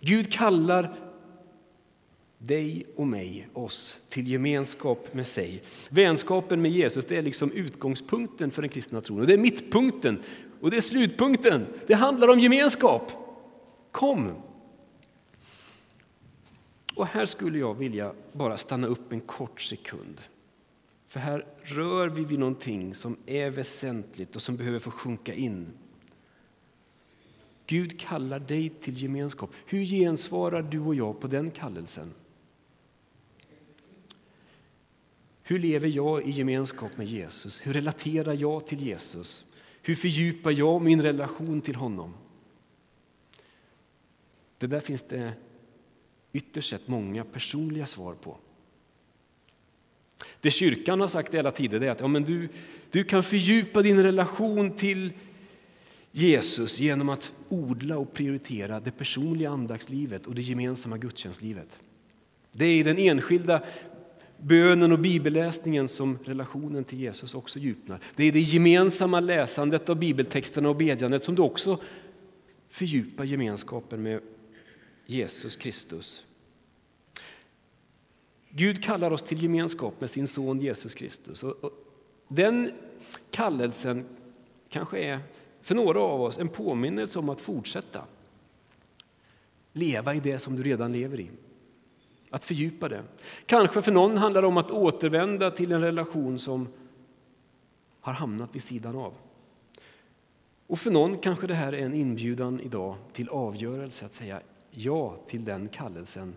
Gud 0.00 0.32
kallar 0.32 0.94
dig 2.38 2.86
och 2.96 3.06
mig, 3.06 3.48
oss, 3.52 4.00
till 4.08 4.28
gemenskap 4.28 5.14
med 5.14 5.26
sig. 5.26 5.62
Vänskapen 5.88 6.62
med 6.62 6.70
Jesus 6.70 7.04
det 7.04 7.16
är 7.16 7.22
liksom 7.22 7.52
utgångspunkten 7.52 8.50
för 8.50 8.62
den 8.62 8.68
kristna 8.68 9.00
tron. 9.00 9.20
Och 9.20 9.26
det 9.26 9.34
är 9.34 9.38
mittpunkten 9.38 10.22
och 10.60 10.70
det 10.70 10.76
är 10.76 10.80
slutpunkten. 10.80 11.66
Det 11.86 11.94
handlar 11.94 12.28
om 12.28 12.40
gemenskap. 12.40 13.12
Kom! 13.90 14.32
Och 16.98 17.06
här 17.06 17.26
skulle 17.26 17.58
jag 17.58 17.74
vilja 17.74 18.14
bara 18.32 18.58
stanna 18.58 18.86
upp 18.86 19.12
en 19.12 19.20
kort 19.20 19.60
sekund. 19.60 20.20
För 21.08 21.20
här 21.20 21.46
rör 21.62 22.08
vi 22.08 22.24
vid 22.24 22.38
någonting 22.38 22.94
som 22.94 23.16
är 23.26 23.50
väsentligt 23.50 24.36
och 24.36 24.42
som 24.42 24.56
behöver 24.56 24.78
få 24.78 24.90
sjunka 24.90 25.34
in. 25.34 25.68
Gud 27.66 28.00
kallar 28.00 28.38
dig 28.38 28.68
till 28.68 29.02
gemenskap. 29.02 29.50
Hur 29.66 29.84
gensvarar 29.84 30.62
du 30.62 30.80
och 30.80 30.94
jag 30.94 31.20
på 31.20 31.26
den 31.26 31.50
kallelsen? 31.50 32.14
Hur 35.42 35.58
lever 35.58 35.88
jag 35.88 36.22
i 36.22 36.30
gemenskap 36.30 36.96
med 36.96 37.06
Jesus? 37.06 37.66
Hur 37.66 37.72
relaterar 37.72 38.34
jag 38.34 38.66
till 38.66 38.86
Jesus? 38.86 39.44
Hur 39.82 39.94
fördjupar 39.94 40.50
jag 40.50 40.82
min 40.82 41.02
relation 41.02 41.60
till 41.60 41.74
honom? 41.74 42.14
Det 44.58 44.66
där 44.66 44.80
finns 44.80 45.02
det 45.02 45.32
ytterst 46.38 46.70
sett 46.70 46.88
många 46.88 47.24
personliga 47.24 47.86
svar 47.86 48.14
på. 48.14 48.36
Det 50.40 50.50
kyrkan 50.50 51.00
har 51.00 51.08
sagt 51.08 51.34
i 51.34 51.38
alla 51.38 51.50
tider 51.50 51.80
är 51.80 51.90
att 51.90 52.00
ja, 52.00 52.08
men 52.08 52.22
du, 52.22 52.48
du 52.90 53.04
kan 53.04 53.22
fördjupa 53.22 53.82
din 53.82 54.02
relation 54.02 54.70
till 54.70 55.12
Jesus 56.12 56.80
genom 56.80 57.08
att 57.08 57.32
odla 57.48 57.98
och 57.98 58.12
prioritera 58.12 58.80
det 58.80 58.90
personliga 58.90 59.50
andaktslivet 59.50 60.26
och 60.26 60.34
det 60.34 60.42
gemensamma 60.42 60.98
gudstjänstlivet. 60.98 61.78
Det 62.52 62.64
är 62.64 62.74
i 62.74 62.82
den 62.82 62.98
enskilda 62.98 63.62
bönen 64.36 64.92
och 64.92 64.98
bibelläsningen 64.98 65.88
som 65.88 66.18
relationen 66.24 66.84
till 66.84 67.00
Jesus 67.00 67.34
också 67.34 67.58
djupnar. 67.58 68.00
Det 68.16 68.24
är 68.24 68.32
det 68.32 68.40
gemensamma 68.40 69.20
läsandet 69.20 69.88
av 69.88 69.96
bibeltexterna 69.96 70.68
och 70.68 70.76
bedjandet 70.76 71.24
som 71.24 71.34
du 71.34 71.42
också 71.42 71.80
fördjupar 72.68 73.24
gemenskapen 73.24 74.02
med 74.02 74.20
Jesus 75.06 75.56
Kristus. 75.56 76.24
Gud 78.50 78.82
kallar 78.82 79.10
oss 79.10 79.22
till 79.22 79.42
gemenskap 79.42 80.00
med 80.00 80.10
sin 80.10 80.28
son 80.28 80.60
Jesus 80.60 80.94
Kristus. 80.94 81.42
Och 81.42 81.72
den 82.28 82.70
kallelsen 83.30 84.06
kanske 84.68 84.98
är 84.98 85.18
för 85.62 85.74
några 85.74 86.00
av 86.00 86.22
oss 86.22 86.38
en 86.38 86.48
påminnelse 86.48 87.18
om 87.18 87.28
att 87.28 87.40
fortsätta 87.40 88.04
leva 89.72 90.14
i 90.14 90.20
det 90.20 90.38
som 90.38 90.56
du 90.56 90.62
redan 90.62 90.92
lever 90.92 91.20
i. 91.20 91.30
Att 92.30 92.44
fördjupa 92.44 92.88
det. 92.88 93.02
Kanske 93.46 93.82
för 93.82 93.92
någon 93.92 94.16
handlar 94.16 94.42
det 94.42 94.48
om 94.48 94.56
att 94.56 94.70
återvända 94.70 95.50
till 95.50 95.72
en 95.72 95.80
relation 95.80 96.38
som 96.38 96.68
har 98.00 98.12
hamnat 98.12 98.54
vid 98.54 98.62
sidan 98.62 98.96
av. 98.96 99.14
Och 100.66 100.78
för 100.78 100.90
någon 100.90 101.18
kanske 101.18 101.46
det 101.46 101.54
här 101.54 101.72
är 101.72 101.86
en 101.86 101.94
inbjudan 101.94 102.60
idag 102.60 102.96
till 103.12 103.28
avgörelse, 103.28 104.06
att 104.06 104.14
säga 104.14 104.40
ja 104.70 105.16
till 105.26 105.44
den 105.44 105.68
kallelsen 105.68 106.34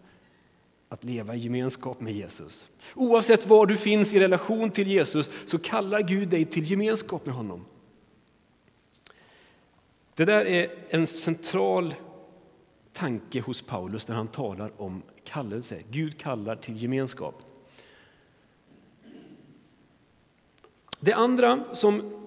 att 0.92 1.04
leva 1.04 1.36
i 1.36 1.38
gemenskap 1.38 2.02
med 2.02 2.14
Jesus. 2.14 2.68
Oavsett 2.96 3.48
var 3.48 3.66
du 3.66 3.78
finns 3.78 4.14
i 4.14 4.20
relation 4.20 4.72
till 4.72 4.88
Jesus 4.88 5.30
så 5.46 5.60
kallar 5.60 6.02
Gud 6.02 6.30
dig 6.30 6.46
till 6.46 6.72
gemenskap 6.72 7.26
med 7.26 7.36
honom. 7.36 7.66
Det 10.16 10.26
där 10.26 10.46
är 10.46 10.70
en 10.90 11.08
central 11.08 11.96
tanke 12.94 13.40
hos 13.42 13.62
Paulus 13.62 14.08
när 14.08 14.16
han 14.16 14.28
talar 14.28 14.82
om 14.82 15.02
kallelse. 15.24 15.82
Gud 15.90 16.18
kallar 16.18 16.56
till 16.56 16.84
gemenskap. 16.84 17.44
Det 21.00 21.14
andra 21.14 21.74
som 21.74 22.22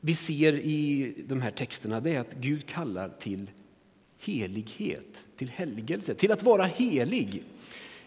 vi 0.00 0.14
ser 0.14 0.52
i 0.52 1.14
de 1.28 1.40
här 1.40 1.50
texterna 1.50 2.00
det 2.00 2.10
är 2.10 2.20
att 2.20 2.34
Gud 2.34 2.66
kallar 2.66 3.08
till 3.08 3.50
helighet, 4.18 5.25
till 5.36 5.50
helgelse, 5.50 6.14
till 6.14 6.32
att 6.32 6.42
vara 6.42 6.64
helig. 6.64 7.42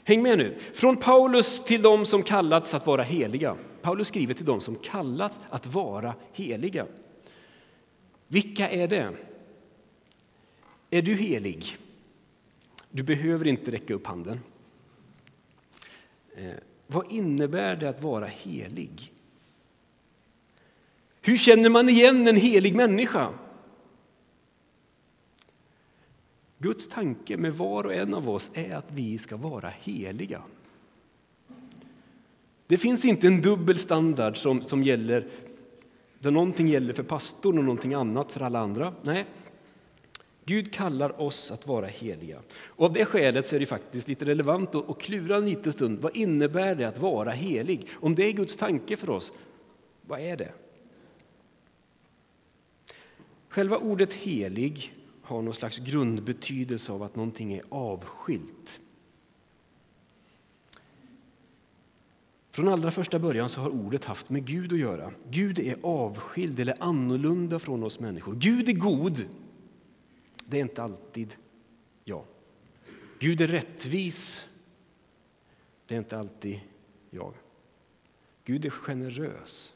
Häng 0.04 0.22
med 0.22 0.38
nu. 0.38 0.58
Från 0.74 0.98
Paulus 0.98 1.64
till 1.64 1.82
dem 1.82 2.06
som 2.06 2.24
kallats 2.24 2.74
att 2.74 2.88
vara 2.88 3.04
heliga. 3.04 3.56
Paulus 3.82 4.08
skriver 4.08 4.34
till 4.34 4.46
dem 4.46 4.62
som 4.62 4.76
kallats 4.76 5.40
att 5.50 5.68
vara 5.68 6.14
heliga. 6.34 6.86
Vilka 8.28 8.70
är 8.70 8.88
det? 8.88 9.10
Är 10.90 11.02
du 11.02 11.16
helig? 11.16 11.78
Du 12.92 13.04
behöver 13.04 13.48
inte 13.48 13.72
räcka 13.72 13.94
upp 13.94 14.08
handen. 14.08 14.40
Eh, 16.36 16.52
vad 16.88 17.12
innebär 17.12 17.76
det 17.76 17.90
att 17.90 18.04
vara 18.04 18.26
helig? 18.26 19.14
Hur 21.22 21.38
känner 21.38 21.70
man 21.70 21.90
igen 21.90 22.28
en 22.28 22.36
helig 22.36 22.76
människa? 22.76 23.34
Guds 26.60 26.88
tanke 26.88 27.38
med 27.38 27.54
var 27.54 27.84
och 27.84 27.94
en 27.94 28.14
av 28.14 28.30
oss 28.30 28.52
är 28.54 28.76
att 28.76 28.92
vi 28.92 29.18
ska 29.18 29.38
vara 29.38 29.70
heliga. 29.80 30.42
Det 32.68 32.78
finns 32.78 33.06
inte 33.06 33.28
en 33.28 33.42
dubbel 33.42 33.80
standard 33.80 34.38
som, 34.38 34.62
som 34.62 34.84
gäller 34.84 35.28
där 36.20 36.32
någonting 36.32 36.68
gäller 36.68 36.94
för 36.94 37.04
pastorn 37.04 37.58
och 37.58 37.64
någonting 37.64 37.94
annat 37.94 38.32
för 38.32 38.42
alla 38.42 38.60
andra. 38.60 38.94
Nej, 39.02 39.26
Gud 40.46 40.74
kallar 40.74 41.22
oss 41.22 41.52
att 41.52 41.68
vara 41.68 41.86
heliga. 41.86 42.40
Och 42.52 42.86
av 42.86 42.94
det 42.94 43.06
skälet 43.06 43.48
så 43.48 43.56
är 43.56 43.60
det 43.60 43.66
faktiskt 43.66 44.08
lite 44.08 44.26
relevant 44.26 44.76
att 44.76 45.00
klura 45.00 45.38
en 45.38 45.46
liten 45.46 45.74
stund. 45.74 46.00
Vad 46.00 46.16
innebär 46.16 46.76
det 46.76 46.88
att 46.88 46.98
vara 46.98 47.32
helig? 47.32 47.88
Om 47.94 48.16
det 48.16 48.24
är 48.26 48.32
Guds 48.32 48.58
tanke 48.58 48.98
för 48.98 49.10
oss, 49.10 49.32
vad 50.02 50.20
är 50.20 50.38
det? 50.38 50.52
Själva 53.50 53.78
ordet 53.78 54.14
helig 54.14 54.99
har 55.30 55.42
någon 55.42 55.54
slags 55.54 55.78
grundbetydelse 55.78 56.92
av 56.92 57.04
att 57.04 57.16
någonting 57.16 57.54
är 57.54 57.64
avskilt. 57.70 58.80
Från 62.52 62.68
allra 62.68 62.92
första 62.92 63.20
början 63.20 63.50
så 63.50 63.62
har 63.62 63.70
ordet 63.70 64.06
haft 64.06 64.30
med 64.30 64.46
Gud 64.46 64.74
att 64.74 64.80
göra. 64.80 65.12
Gud 65.30 65.60
är 65.60 65.78
avskild 65.84 66.60
eller 66.60 66.84
annorlunda 66.84 67.60
från 67.60 67.84
oss 67.84 68.00
människor. 68.00 68.36
Gud 68.36 68.70
är 68.70 68.74
god. 68.74 69.26
Det 70.46 70.58
är 70.58 70.62
inte 70.62 70.84
alltid 70.84 71.36
jag. 72.04 72.24
Gud 73.20 73.42
är 73.42 73.48
rättvis. 73.48 74.48
Det 75.86 75.96
är 75.96 76.00
inte 76.00 76.20
alltid 76.20 76.60
jag. 77.10 77.34
Gud 78.44 78.66
är 78.66 78.70
generös. 78.70 79.74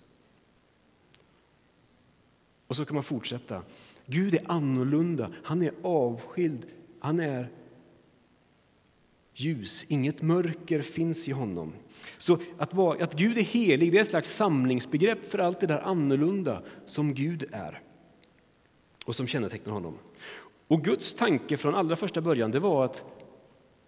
Och 2.68 2.76
så 2.76 2.86
kan 2.86 2.96
man 2.96 3.04
fortsätta. 3.04 3.64
Gud 4.06 4.36
är 4.36 4.42
annorlunda, 4.46 5.32
han 5.44 5.62
är 5.62 5.72
avskild, 5.82 6.66
han 7.00 7.20
är 7.20 7.50
ljus. 9.34 9.86
Inget 9.88 10.22
mörker 10.22 10.82
finns 10.82 11.28
i 11.28 11.32
honom. 11.32 11.74
Så 12.18 12.38
att, 12.58 12.74
vara, 12.74 13.04
att 13.04 13.14
Gud 13.14 13.38
är 13.38 13.42
helig 13.42 13.92
det 13.92 13.98
är 13.98 14.02
ett 14.02 14.10
slags 14.10 14.36
samlingsbegrepp 14.36 15.32
för 15.32 15.40
allt 15.40 15.60
det 15.60 15.68
där 15.68 15.80
annorlunda 15.80 16.62
som 16.86 17.14
Gud 17.14 17.46
är 17.52 17.82
och 19.06 19.16
som 19.16 19.28
kännetecknar 19.28 19.74
honom. 19.74 19.98
Och 20.68 20.84
Guds 20.84 21.14
tanke 21.14 21.58
från 21.58 21.76
allra 21.76 21.96
första 21.96 22.22
början 22.22 22.52
det 22.52 22.60
var 22.60 22.86
att 22.86 23.06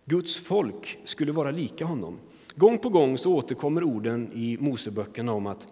Guds 0.06 0.38
folk 0.38 1.00
skulle 1.06 1.32
vara 1.32 1.52
lika 1.52 1.86
honom. 1.86 2.20
Gång 2.56 2.78
på 2.78 2.90
gång 2.90 3.18
så 3.18 3.36
återkommer 3.36 3.84
orden 3.84 4.32
i 4.34 4.58
Moseböckerna 4.60 5.34
om 5.34 5.48
att 5.48 5.68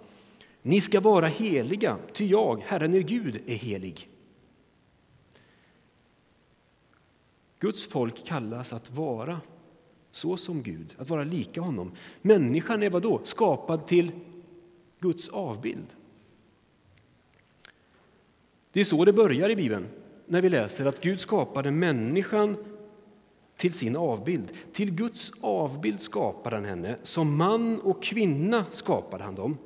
ni 0.61 0.81
ska 0.81 0.99
vara 0.99 1.27
heliga, 1.27 1.97
ty 2.13 2.25
jag, 2.25 2.61
Herren 2.65 2.93
er 2.93 3.01
Gud, 3.01 3.41
är 3.45 3.55
helig. 3.55 4.09
Guds 7.63 7.85
folk 7.85 8.25
kallas 8.25 8.73
att 8.73 8.91
vara 8.91 9.41
så 10.11 10.37
som 10.37 10.63
Gud, 10.63 10.95
att 10.97 11.09
vara 11.09 11.23
lika 11.23 11.61
honom. 11.61 11.91
Människan 12.21 12.83
är 12.83 12.89
vad 12.89 13.01
då? 13.01 13.21
Skapad 13.23 13.87
till 13.87 14.11
Guds 14.99 15.29
avbild. 15.29 15.85
Det 18.71 18.79
är 18.79 18.85
så 18.85 19.05
det 19.05 19.13
börjar 19.13 19.49
i 19.49 19.55
Bibeln, 19.55 19.87
när 20.25 20.41
vi 20.41 20.49
läser 20.49 20.85
att 20.85 21.01
Gud 21.01 21.19
skapade 21.19 21.71
människan 21.71 22.57
till 23.57 23.73
sin 23.73 23.95
avbild. 23.95 24.51
Till 24.73 24.91
Guds 24.91 25.31
avbild 25.41 26.01
skapade 26.01 26.55
han 26.55 26.65
henne, 26.65 26.97
som 27.03 27.37
man 27.37 27.79
och 27.79 28.03
kvinna 28.03 28.65
skapade 28.71 29.23
han 29.23 29.35
dem. 29.35 29.57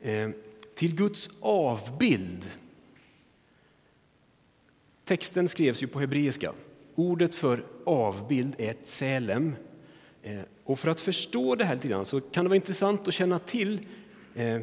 Eh, 0.00 0.30
till 0.74 0.96
Guds 0.96 1.30
avbild 1.40 2.44
Texten 5.08 5.48
skrevs 5.48 5.82
ju 5.82 5.86
på 5.86 6.00
hebreiska. 6.00 6.52
Ordet 6.94 7.34
för 7.34 7.64
avbild 7.84 8.54
är 8.58 8.72
tselem. 8.72 9.56
Eh, 10.22 10.40
och 10.64 10.78
för 10.78 10.90
att 10.90 11.00
förstå 11.00 11.54
det 11.54 11.64
här 11.64 11.74
lite 11.74 11.88
grann 11.88 12.06
så 12.06 12.20
kan 12.20 12.44
det 12.44 12.48
vara 12.48 12.56
intressant 12.56 13.08
att 13.08 13.14
känna 13.14 13.38
till 13.38 13.86
eh, 14.34 14.60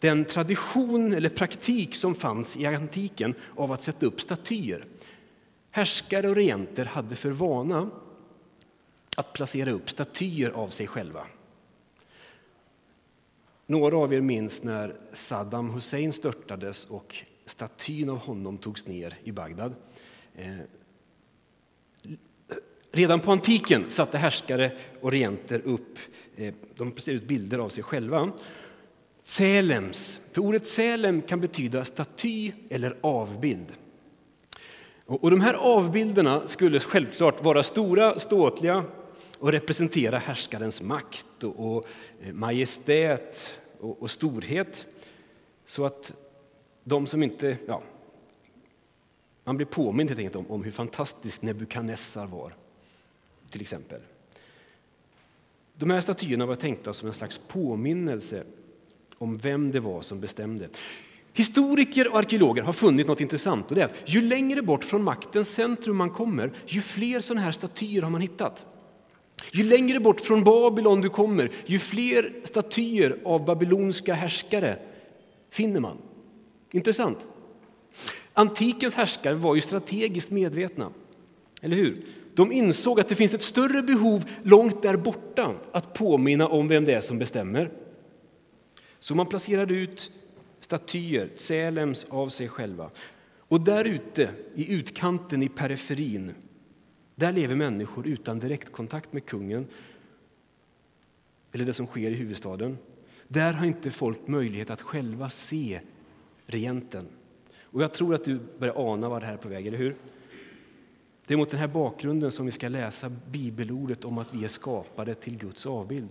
den 0.00 0.24
tradition 0.24 1.12
eller 1.12 1.28
praktik 1.28 1.94
som 1.94 2.14
fanns 2.14 2.56
i 2.56 2.66
antiken 2.66 3.34
av 3.56 3.72
att 3.72 3.82
sätta 3.82 4.06
upp 4.06 4.20
statyer. 4.20 4.84
Härskare 5.70 6.28
och 6.28 6.36
regenter 6.36 6.84
hade 6.84 7.16
för 7.16 7.30
vana 7.30 7.90
att 9.16 9.32
placera 9.32 9.70
upp 9.70 9.90
statyer 9.90 10.50
av 10.50 10.68
sig 10.68 10.86
själva. 10.86 11.26
Några 13.66 13.96
av 13.96 14.14
er 14.14 14.20
minns 14.20 14.62
när 14.62 14.96
Saddam 15.12 15.70
Hussein 15.70 16.12
störtades 16.12 16.84
och 16.84 17.24
statyn 17.46 18.08
av 18.08 18.18
honom 18.18 18.58
togs 18.58 18.86
ner 18.86 19.18
i 19.24 19.32
Bagdad. 19.32 19.74
Eh, 20.34 20.56
redan 22.92 23.20
på 23.20 23.32
antiken 23.32 23.90
satte 23.90 24.18
härskare 24.18 24.70
och 25.00 25.10
regenter 25.10 25.60
upp 25.64 25.98
eh, 26.36 26.54
de 26.76 26.92
ut 27.06 27.24
bilder 27.24 27.58
av 27.58 27.68
sig 27.68 27.82
själva. 27.82 28.32
Sälems, 29.24 30.20
för 30.32 30.42
ordet 30.42 30.66
Sälem 30.66 31.22
kan 31.22 31.40
betyda 31.40 31.84
staty 31.84 32.52
eller 32.70 32.96
avbild. 33.00 33.66
Och 35.06 35.30
de 35.30 35.40
här 35.40 35.54
avbilderna 35.54 36.48
skulle 36.48 36.80
självklart 36.80 37.44
vara 37.44 37.62
stora, 37.62 38.18
ståtliga 38.18 38.84
och 39.38 39.52
representera 39.52 40.18
härskarens 40.18 40.82
makt 40.82 41.44
och 41.44 41.86
eh, 42.20 42.32
majestät 42.32 43.50
och 43.80 44.10
storhet. 44.10 44.86
Så 45.66 45.84
att 45.84 46.12
de 46.84 47.06
som 47.06 47.22
inte... 47.22 47.56
Ja, 47.66 47.82
man 49.44 49.56
blir 49.56 49.66
påmind 49.66 50.10
helt 50.10 50.18
enkelt 50.18 50.36
om, 50.36 50.50
om 50.50 50.64
hur 50.64 50.70
fantastisk 50.70 51.42
Nebukadnessar 51.42 52.26
var, 52.26 52.54
till 53.50 53.60
exempel. 53.60 54.00
De 55.74 55.90
här 55.90 56.00
statyerna 56.00 56.46
var 56.46 56.54
tänkta 56.54 56.92
som 56.92 57.08
en 57.08 57.14
slags 57.14 57.40
påminnelse 57.48 58.44
om 59.18 59.38
vem 59.38 59.70
det 59.70 59.80
var 59.80 60.02
som 60.02 60.20
bestämde. 60.20 60.68
Historiker 61.32 62.12
och 62.12 62.18
arkeologer 62.18 62.62
har 62.62 62.72
funnit 62.72 63.06
något 63.06 63.20
intressant. 63.20 63.68
Och 63.70 63.74
det 63.74 63.82
är 63.82 63.84
att 63.84 64.02
ju 64.06 64.20
längre 64.20 64.62
bort 64.62 64.84
från 64.84 65.02
maktens 65.02 65.54
centrum 65.54 65.96
man 65.96 66.10
kommer, 66.10 66.52
ju 66.66 66.80
fler 66.80 67.20
sådana 67.20 67.40
här 67.40 67.52
statyer 67.52 68.02
har 68.02 68.10
man 68.10 68.20
hittat. 68.20 68.64
Ju 69.52 69.64
längre 69.64 70.00
bort 70.00 70.20
från 70.20 70.44
Babylon 70.44 71.00
du 71.00 71.08
kommer, 71.08 71.50
ju 71.66 71.78
fler 71.78 72.32
statyer 72.44 73.18
av 73.24 73.44
babyloniska 73.44 74.14
härskare 74.14 74.78
finner 75.50 75.80
man. 75.80 75.96
Intressant. 76.72 77.18
Antikens 78.32 78.94
härskare 78.94 79.34
var 79.34 79.54
ju 79.54 79.60
strategiskt 79.60 80.30
medvetna. 80.30 80.90
Eller 81.60 81.76
hur? 81.76 82.04
De 82.34 82.52
insåg 82.52 83.00
att 83.00 83.08
det 83.08 83.14
finns 83.14 83.34
ett 83.34 83.42
större 83.42 83.82
behov 83.82 84.24
långt 84.42 84.82
där 84.82 84.96
borta 84.96 85.54
att 85.72 85.94
påminna 85.94 86.48
om 86.48 86.68
vem 86.68 86.84
det 86.84 86.94
är 86.94 87.00
som 87.00 87.18
bestämmer. 87.18 87.70
Så 88.98 89.14
man 89.14 89.26
placerade 89.26 89.74
ut 89.74 90.10
statyer, 90.60 91.30
Sälems 91.36 92.06
av 92.08 92.28
sig 92.28 92.48
själva. 92.48 92.90
Och 93.38 93.60
där 93.60 93.84
ute, 93.84 94.30
i 94.54 94.74
utkanten, 94.74 95.42
i 95.42 95.48
periferin, 95.48 96.34
där 97.14 97.32
lever 97.32 97.54
människor 97.54 98.06
utan 98.06 98.38
direktkontakt 98.38 99.12
med 99.12 99.26
kungen 99.26 99.66
eller 101.52 101.64
det 101.64 101.72
som 101.72 101.86
sker 101.86 102.10
i 102.10 102.14
huvudstaden. 102.14 102.78
Där 103.28 103.52
har 103.52 103.66
inte 103.66 103.90
folk 103.90 104.28
möjlighet 104.28 104.70
att 104.70 104.82
själva 104.82 105.30
se 105.30 105.80
regenten. 106.52 107.06
Och 107.60 107.82
jag 107.82 107.92
tror 107.92 108.14
att 108.14 108.24
du 108.24 108.40
börjar 108.58 108.92
ana 108.92 109.08
vad 109.08 109.22
det 109.22 109.26
här 109.26 109.32
är 109.32 109.38
på 109.38 109.48
väg, 109.48 109.66
eller 109.66 109.78
hur? 109.78 109.96
Det 111.26 111.34
är 111.34 111.38
mot 111.38 111.50
den 111.50 111.60
här 111.60 111.68
bakgrunden 111.68 112.32
som 112.32 112.46
vi 112.46 112.52
ska 112.52 112.68
läsa 112.68 113.08
bibelordet 113.30 114.04
om 114.04 114.18
att 114.18 114.34
vi 114.34 114.44
är 114.44 114.48
skapade 114.48 115.14
till 115.14 115.38
Guds 115.38 115.66
avbild. 115.66 116.08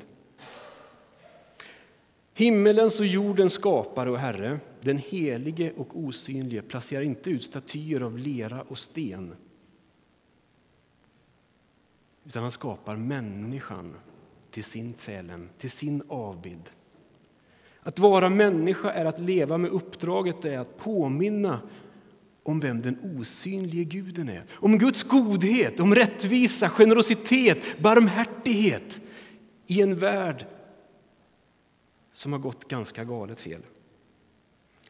Himmelens 2.33 3.00
och 3.00 3.05
jordens 3.05 3.53
skapare 3.53 4.12
och 4.12 4.19
Herre, 4.19 4.60
den 4.81 4.98
helige 4.98 5.74
och 5.77 6.00
osynlige, 6.00 6.62
placerar 6.62 7.01
inte 7.01 7.29
ut 7.29 7.43
statyer 7.43 8.01
av 8.01 8.17
lera 8.17 8.62
och 8.62 8.77
sten 8.77 9.36
utan 12.25 12.43
han 12.43 12.51
skapar 12.51 12.95
människan 12.95 13.95
till 14.51 14.63
sin 14.63 14.93
Sälen, 14.93 15.50
till 15.57 15.71
sin 15.71 16.03
avbild. 16.07 16.71
Att 17.83 18.00
vara 18.00 18.29
människa 18.29 18.91
är 18.91 19.05
att 19.05 19.20
leva 19.20 19.57
med 19.57 19.72
uppdraget 19.72 20.46
är 20.46 20.59
att 20.59 20.77
påminna 20.77 21.61
om 22.44 22.59
vem 22.59 22.81
den 22.81 23.17
osynlige 23.20 23.83
guden 23.83 24.29
är. 24.29 24.44
Om 24.53 24.77
Guds 24.77 25.03
godhet, 25.03 25.79
om 25.79 25.96
rättvisa, 25.96 26.70
generositet, 26.70 27.79
barmhärtighet 27.79 29.01
i 29.67 29.81
en 29.81 30.00
värld 30.00 30.46
som 32.13 32.31
har 32.31 32.39
gått 32.39 32.67
ganska 32.67 33.03
galet 33.03 33.39
fel. 33.39 33.61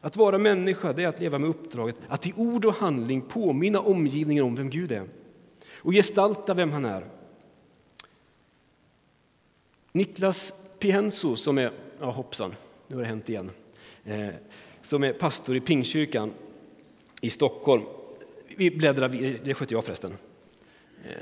Att 0.00 0.16
vara 0.16 0.38
människa 0.38 0.92
är 0.92 1.06
att 1.06 1.20
leva 1.20 1.38
med 1.38 1.50
uppdraget 1.50 1.96
att 2.08 2.26
i 2.26 2.32
ord 2.36 2.64
och 2.64 2.74
handling 2.74 3.20
påminna 3.20 3.80
omgivningen 3.80 4.44
om 4.44 4.54
vem 4.54 4.70
Gud 4.70 4.92
är 4.92 5.08
och 5.74 5.92
gestalta 5.92 6.54
vem 6.54 6.70
han 6.70 6.84
är. 6.84 7.06
Niklas 9.92 10.52
Pienso, 10.78 11.36
som 11.36 11.58
är, 11.58 11.72
ja 12.00 12.10
hoppsan, 12.10 12.54
nu 12.92 12.96
har 12.96 13.02
det 13.02 13.08
hänt 13.08 13.28
igen, 13.28 13.50
eh, 14.04 14.28
som 14.82 15.04
är 15.04 15.12
pastor 15.12 15.56
i 15.56 15.60
Pingkyrkan 15.60 16.32
i 17.20 17.30
Stockholm. 17.30 17.82
Vi 18.56 18.70
bläddrar, 18.70 19.08
det 19.44 19.54
sköter 19.54 19.74
jag 19.74 19.84
förresten. 19.84 20.12
Eh, 21.04 21.12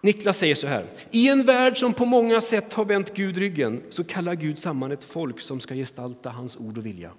Niklas 0.00 0.38
säger 0.38 0.54
så 0.54 0.66
här. 0.66 0.86
I 1.10 1.28
en 1.28 1.44
värld 1.44 1.78
som 1.78 1.94
på 1.94 2.04
många 2.04 2.40
sätt 2.40 2.72
har 2.72 2.84
vänt 2.84 3.14
Gud 3.14 3.36
ryggen 3.36 3.82
så 3.90 4.04
kallar 4.04 4.34
Gud 4.34 4.58
samman 4.58 4.92
ett 4.92 5.04
folk 5.04 5.40
som 5.40 5.60
ska 5.60 5.74
gestalta 5.74 6.30
hans 6.30 6.56
ord 6.56 6.78
och 6.78 6.86
vilja. 6.86 7.12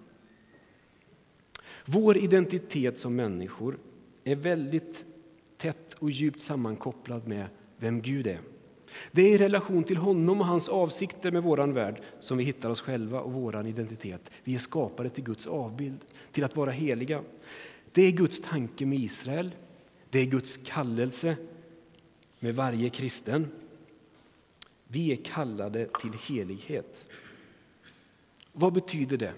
Vår 1.85 2.17
identitet 2.17 2.99
som 2.99 3.15
människor 3.15 3.77
är 4.23 4.35
väldigt 4.35 5.05
tätt 5.57 5.93
och 5.93 6.11
djupt 6.11 6.41
sammankopplad 6.41 7.27
med 7.27 7.47
vem 7.77 8.01
Gud 8.01 8.27
är. 8.27 8.39
Det 9.11 9.21
är 9.21 9.35
i 9.35 9.37
relation 9.37 9.83
till 9.83 9.97
honom 9.97 10.39
och 10.39 10.47
hans 10.47 10.69
avsikter 10.69 11.31
med 11.31 11.43
våran 11.43 11.73
värld 11.73 12.01
som 12.19 12.37
vi 12.37 12.43
hittar 12.43 12.69
oss 12.69 12.81
själva 12.81 13.21
och 13.21 13.33
våran 13.33 13.67
identitet. 13.67 14.31
Vi 14.43 14.55
är 14.55 14.59
skapade 14.59 15.09
till 15.09 15.23
Guds 15.23 15.47
avbild, 15.47 15.99
till 16.31 16.43
att 16.43 16.55
vara 16.55 16.71
heliga. 16.71 17.23
Det 17.91 18.01
är 18.01 18.11
Guds 18.11 18.41
tanke 18.41 18.85
med 18.85 18.99
Israel. 18.99 19.51
Det 20.09 20.19
är 20.19 20.25
Guds 20.25 20.59
kallelse 20.65 21.35
med 22.39 22.55
varje 22.55 22.89
kristen. 22.89 23.47
Vi 24.87 25.11
är 25.11 25.15
kallade 25.15 25.85
till 26.01 26.13
helighet. 26.27 27.07
Vad 28.53 28.73
betyder 28.73 29.17
det? 29.17 29.33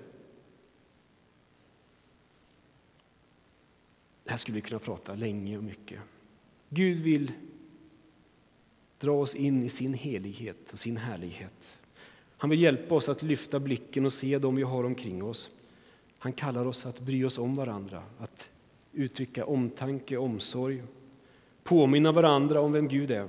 Det 4.24 4.30
här 4.30 4.38
skulle 4.38 4.56
vi 4.56 4.62
kunna 4.62 4.80
prata 4.80 5.16
länge 5.16 5.58
och 5.58 5.64
mycket. 5.64 6.00
Gud 6.70 7.00
vill 7.00 7.32
dra 9.04 9.12
oss 9.12 9.36
in 9.36 9.64
i 9.64 9.70
sin 9.70 9.94
helighet 9.94 10.74
och 10.74 10.80
sin 10.80 10.98
härlighet. 10.98 11.78
Han 12.38 12.50
vill 12.50 12.62
hjälpa 12.62 12.96
oss 12.96 13.10
att 13.10 13.24
lyfta 13.24 13.60
blicken 13.60 14.06
och 14.06 14.14
se 14.14 14.40
dem 14.40 14.56
vi 14.56 14.64
har 14.64 14.84
omkring 14.84 15.24
oss. 15.24 15.50
Han 16.18 16.34
kallar 16.34 16.66
oss 16.66 16.86
att 16.86 17.00
bry 17.00 17.26
oss 17.26 17.38
om 17.38 17.54
varandra, 17.54 18.04
att 18.18 18.50
uttrycka 18.92 19.46
omtanke 19.46 20.18
och 20.18 20.26
omsorg, 20.26 20.84
påminna 21.64 22.12
varandra 22.12 22.62
om 22.62 22.72
vem 22.72 22.88
Gud 22.88 23.12
är. 23.12 23.28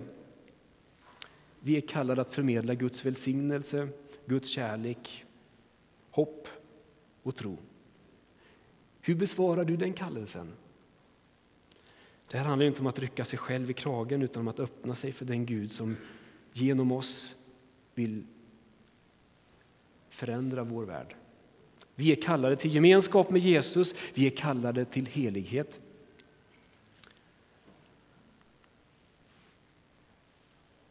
Vi 1.61 1.77
är 1.77 1.81
kallade 1.81 2.21
att 2.21 2.31
förmedla 2.31 2.75
Guds 2.75 3.07
välsignelse, 3.07 3.89
Guds 4.27 4.49
kärlek, 4.49 5.25
hopp 6.11 6.49
och 7.23 7.37
tro. 7.37 7.59
Hur 9.01 9.15
besvarar 9.15 9.65
du 9.65 9.77
den 9.77 9.93
kallelsen? 9.93 10.53
Det 12.35 12.39
här 12.39 12.47
handlar 12.47 12.67
inte 12.67 12.81
om 12.81 12.87
att 12.87 12.99
rycka 12.99 13.25
sig 13.25 13.39
själv 13.39 13.71
i 13.71 13.75
kragen 13.75 14.23
utan 14.23 14.41
om 14.41 14.49
att 14.49 14.61
öppna 14.61 14.95
sig 14.95 15.13
för 15.13 15.25
den 15.25 15.47
Gud 15.47 15.73
som 15.73 15.97
genom 16.53 16.93
oss 16.93 17.37
vill 17.95 18.25
förändra 20.09 20.65
vår 20.65 20.85
värld. 20.85 21.15
Vi 21.95 22.13
är 22.13 22.23
kallade 22.23 22.57
till 22.57 22.75
gemenskap 22.75 23.31
med 23.31 23.43
Jesus, 23.43 23.95
vi 24.15 24.27
är 24.27 24.31
kallade 24.31 24.85
till 24.85 25.07
helighet. 25.07 25.81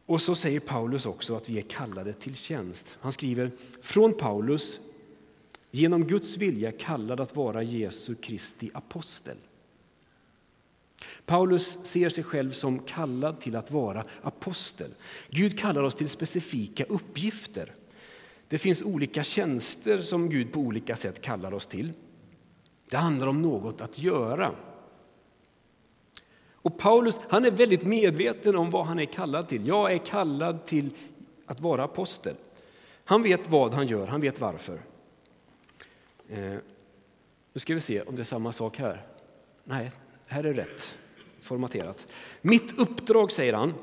Och 0.05 0.21
så 0.21 0.35
säger 0.35 0.59
Paulus 0.59 1.05
också 1.05 1.35
att 1.35 1.49
vi 1.49 1.57
är 1.57 1.61
kallade 1.61 2.13
till 2.13 2.35
tjänst. 2.35 2.97
Han 2.99 3.11
skriver 3.11 3.51
från 3.81 4.13
Paulus, 4.13 4.79
genom 5.71 6.07
Guds 6.07 6.37
vilja 6.37 6.71
kallad 6.71 7.19
att 7.19 7.35
vara 7.35 7.63
Jesu 7.63 8.15
Kristi 8.15 8.69
apostel. 8.73 9.37
Paulus 11.25 11.79
ser 11.83 12.09
sig 12.09 12.23
själv 12.23 12.51
som 12.51 12.79
kallad 12.79 13.39
till 13.41 13.55
att 13.55 13.71
vara 13.71 14.03
apostel. 14.21 14.91
Gud 15.29 15.59
kallar 15.59 15.83
oss 15.83 15.95
till 15.95 16.09
specifika 16.09 16.83
uppgifter. 16.83 17.73
Det 18.47 18.57
finns 18.57 18.81
olika 18.81 19.23
tjänster 19.23 20.01
som 20.01 20.29
Gud 20.29 20.53
på 20.53 20.59
olika 20.59 20.95
sätt 20.95 21.21
kallar 21.21 21.53
oss 21.53 21.67
till. 21.67 21.93
Det 22.89 22.97
handlar 22.97 23.27
om 23.27 23.41
något 23.41 23.81
att 23.81 23.99
göra. 23.99 24.55
Och 26.51 26.77
Paulus 26.77 27.19
han 27.29 27.45
är 27.45 27.51
väldigt 27.51 27.83
medveten 27.83 28.55
om 28.55 28.69
vad 28.69 28.85
han 28.85 28.99
är 28.99 29.05
kallad 29.05 29.49
till. 29.49 29.67
Jag 29.67 29.93
är 29.93 29.97
kallad 29.97 30.65
till 30.65 30.89
att 31.45 31.59
vara 31.59 31.83
apostel. 31.83 32.35
Han 33.05 33.23
vet 33.23 33.49
vad 33.49 33.73
han 33.73 33.87
gör, 33.87 34.07
han 34.07 34.21
vet 34.21 34.39
varför. 34.39 34.81
Eh, 36.29 36.57
nu 37.53 37.59
ska 37.59 37.73
vi 37.73 37.81
se 37.81 38.01
om 38.01 38.15
det 38.15 38.21
är 38.21 38.23
samma 38.23 38.51
sak 38.51 38.77
här. 38.77 39.05
Nej, 39.63 39.91
här 40.25 40.43
är 40.43 40.53
rätt 40.53 40.93
formaterat. 41.43 42.07
Mitt 42.41 42.79
uppdrag, 42.79 43.31
säger 43.31 43.53
han, 43.53 43.73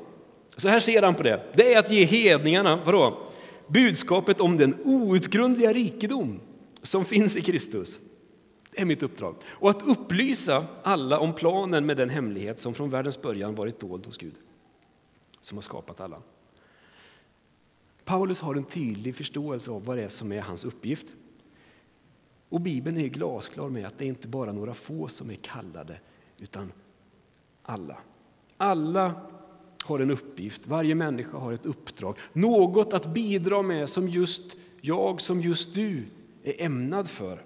så 0.57 0.69
här 0.69 0.79
ser 0.79 1.01
han 1.01 1.15
på 1.15 1.23
det, 1.23 1.43
det 1.53 1.73
är 1.73 1.79
att 1.79 1.91
ge 1.91 2.05
hedningarna, 2.05 2.79
vadå? 2.85 3.17
Budskapet 3.67 4.41
om 4.41 4.57
den 4.57 4.75
outgrundliga 4.83 5.73
rikedom 5.73 6.39
som 6.81 7.05
finns 7.05 7.37
i 7.37 7.41
Kristus. 7.41 7.99
Det 8.71 8.81
är 8.81 8.85
mitt 8.85 9.03
uppdrag. 9.03 9.35
Och 9.45 9.69
att 9.69 9.87
upplysa 9.87 10.65
alla 10.83 11.19
om 11.19 11.33
planen 11.33 11.85
med 11.85 11.97
den 11.97 12.09
hemlighet 12.09 12.59
som 12.59 12.73
från 12.73 12.89
världens 12.89 13.21
början 13.21 13.55
varit 13.55 13.79
dold 13.79 14.05
hos 14.05 14.17
Gud, 14.17 14.35
som 15.41 15.57
har 15.57 15.61
skapat 15.61 16.01
alla. 16.01 16.21
Paulus 18.05 18.39
har 18.39 18.55
en 18.55 18.63
tydlig 18.63 19.15
förståelse 19.15 19.71
av 19.71 19.85
vad 19.85 19.97
det 19.97 20.03
är 20.03 20.09
som 20.09 20.31
är 20.31 20.41
hans 20.41 20.65
uppgift. 20.65 21.07
Och 22.49 22.61
Bibeln 22.61 22.97
är 22.97 23.07
glasklar 23.07 23.69
med 23.69 23.85
att 23.85 23.97
det 23.97 24.05
inte 24.05 24.27
bara 24.27 24.49
är 24.49 24.53
några 24.53 24.73
få 24.73 25.07
som 25.07 25.29
är 25.29 25.35
kallade, 25.35 25.99
utan 26.37 26.71
alla. 27.63 27.97
Alla 28.57 29.13
har 29.83 29.99
en 29.99 30.11
uppgift, 30.11 30.67
varje 30.67 30.95
människa 30.95 31.37
har 31.37 31.53
ett 31.53 31.65
uppdrag, 31.65 32.17
något 32.33 32.93
att 32.93 33.05
bidra 33.05 33.61
med 33.61 33.89
som 33.89 34.07
just 34.07 34.55
jag, 34.81 35.21
som 35.21 35.41
just 35.41 35.73
du 35.73 36.03
är 36.43 36.61
ämnad 36.61 37.09
för. 37.09 37.41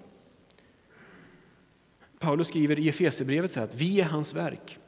Paulus 2.18 2.48
skriver 2.48 2.78
i 2.78 2.88
Efesierbrevet 2.88 3.56
att 3.56 3.74
vi 3.74 4.00
är 4.00 4.04
hans 4.04 4.34
verk, 4.34 4.78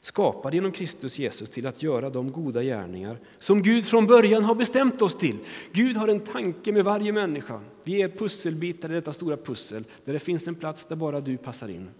skapade 0.00 0.56
genom 0.56 0.72
Kristus 0.72 1.18
Jesus 1.18 1.50
till 1.50 1.66
att 1.66 1.82
göra 1.82 2.10
de 2.10 2.32
goda 2.32 2.62
gärningar 2.62 3.18
som 3.38 3.62
Gud 3.62 3.84
från 3.84 4.06
början 4.06 4.44
har 4.44 4.54
bestämt 4.54 5.02
oss 5.02 5.18
till. 5.18 5.38
Gud 5.72 5.96
har 5.96 6.08
en 6.08 6.20
tanke 6.20 6.72
med 6.72 6.84
varje 6.84 7.12
människa. 7.12 7.60
Vi 7.84 8.02
är 8.02 8.08
pusselbitar 8.08 8.90
i 8.90 8.94
detta 8.94 9.12
stora 9.12 9.36
pussel 9.36 9.84
där 10.04 10.12
det 10.12 10.18
finns 10.18 10.48
en 10.48 10.54
plats 10.54 10.84
där 10.84 10.96
bara 10.96 11.20
du 11.20 11.36
passar 11.36 11.68
in. 11.68 11.90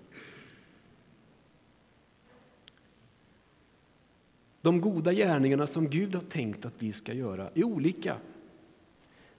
De 4.61 4.81
goda 4.81 5.13
gärningarna 5.13 5.67
som 5.67 5.89
Gud 5.89 6.15
har 6.15 6.23
tänkt 6.23 6.65
att 6.65 6.75
vi 6.79 6.93
ska 6.93 7.13
göra 7.13 7.51
är 7.55 7.65
olika. 7.65 8.17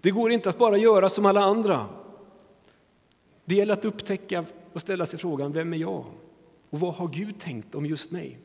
Det 0.02 0.12
går 0.12 0.32
inte 0.32 0.50
att 0.50 0.58
bara 0.58 0.78
göra 0.78 1.10
som 1.10 1.26
alla 1.26 1.42
andra. 1.42 1.86
Det 3.46 3.56
gäller 3.56 3.74
att 3.74 3.86
upptäcka 3.86 4.46
och 4.74 4.82
ställa 4.82 5.06
sig 5.06 5.20
frågan, 5.20 5.52
vem 5.52 5.74
är 5.74 5.78
jag? 5.78 6.06
Och 6.70 6.80
vad 6.80 6.94
har 6.94 7.08
Gud 7.08 7.40
tänkt 7.40 7.76
om 7.76 7.86
just 7.86 8.12
mig? 8.12 8.38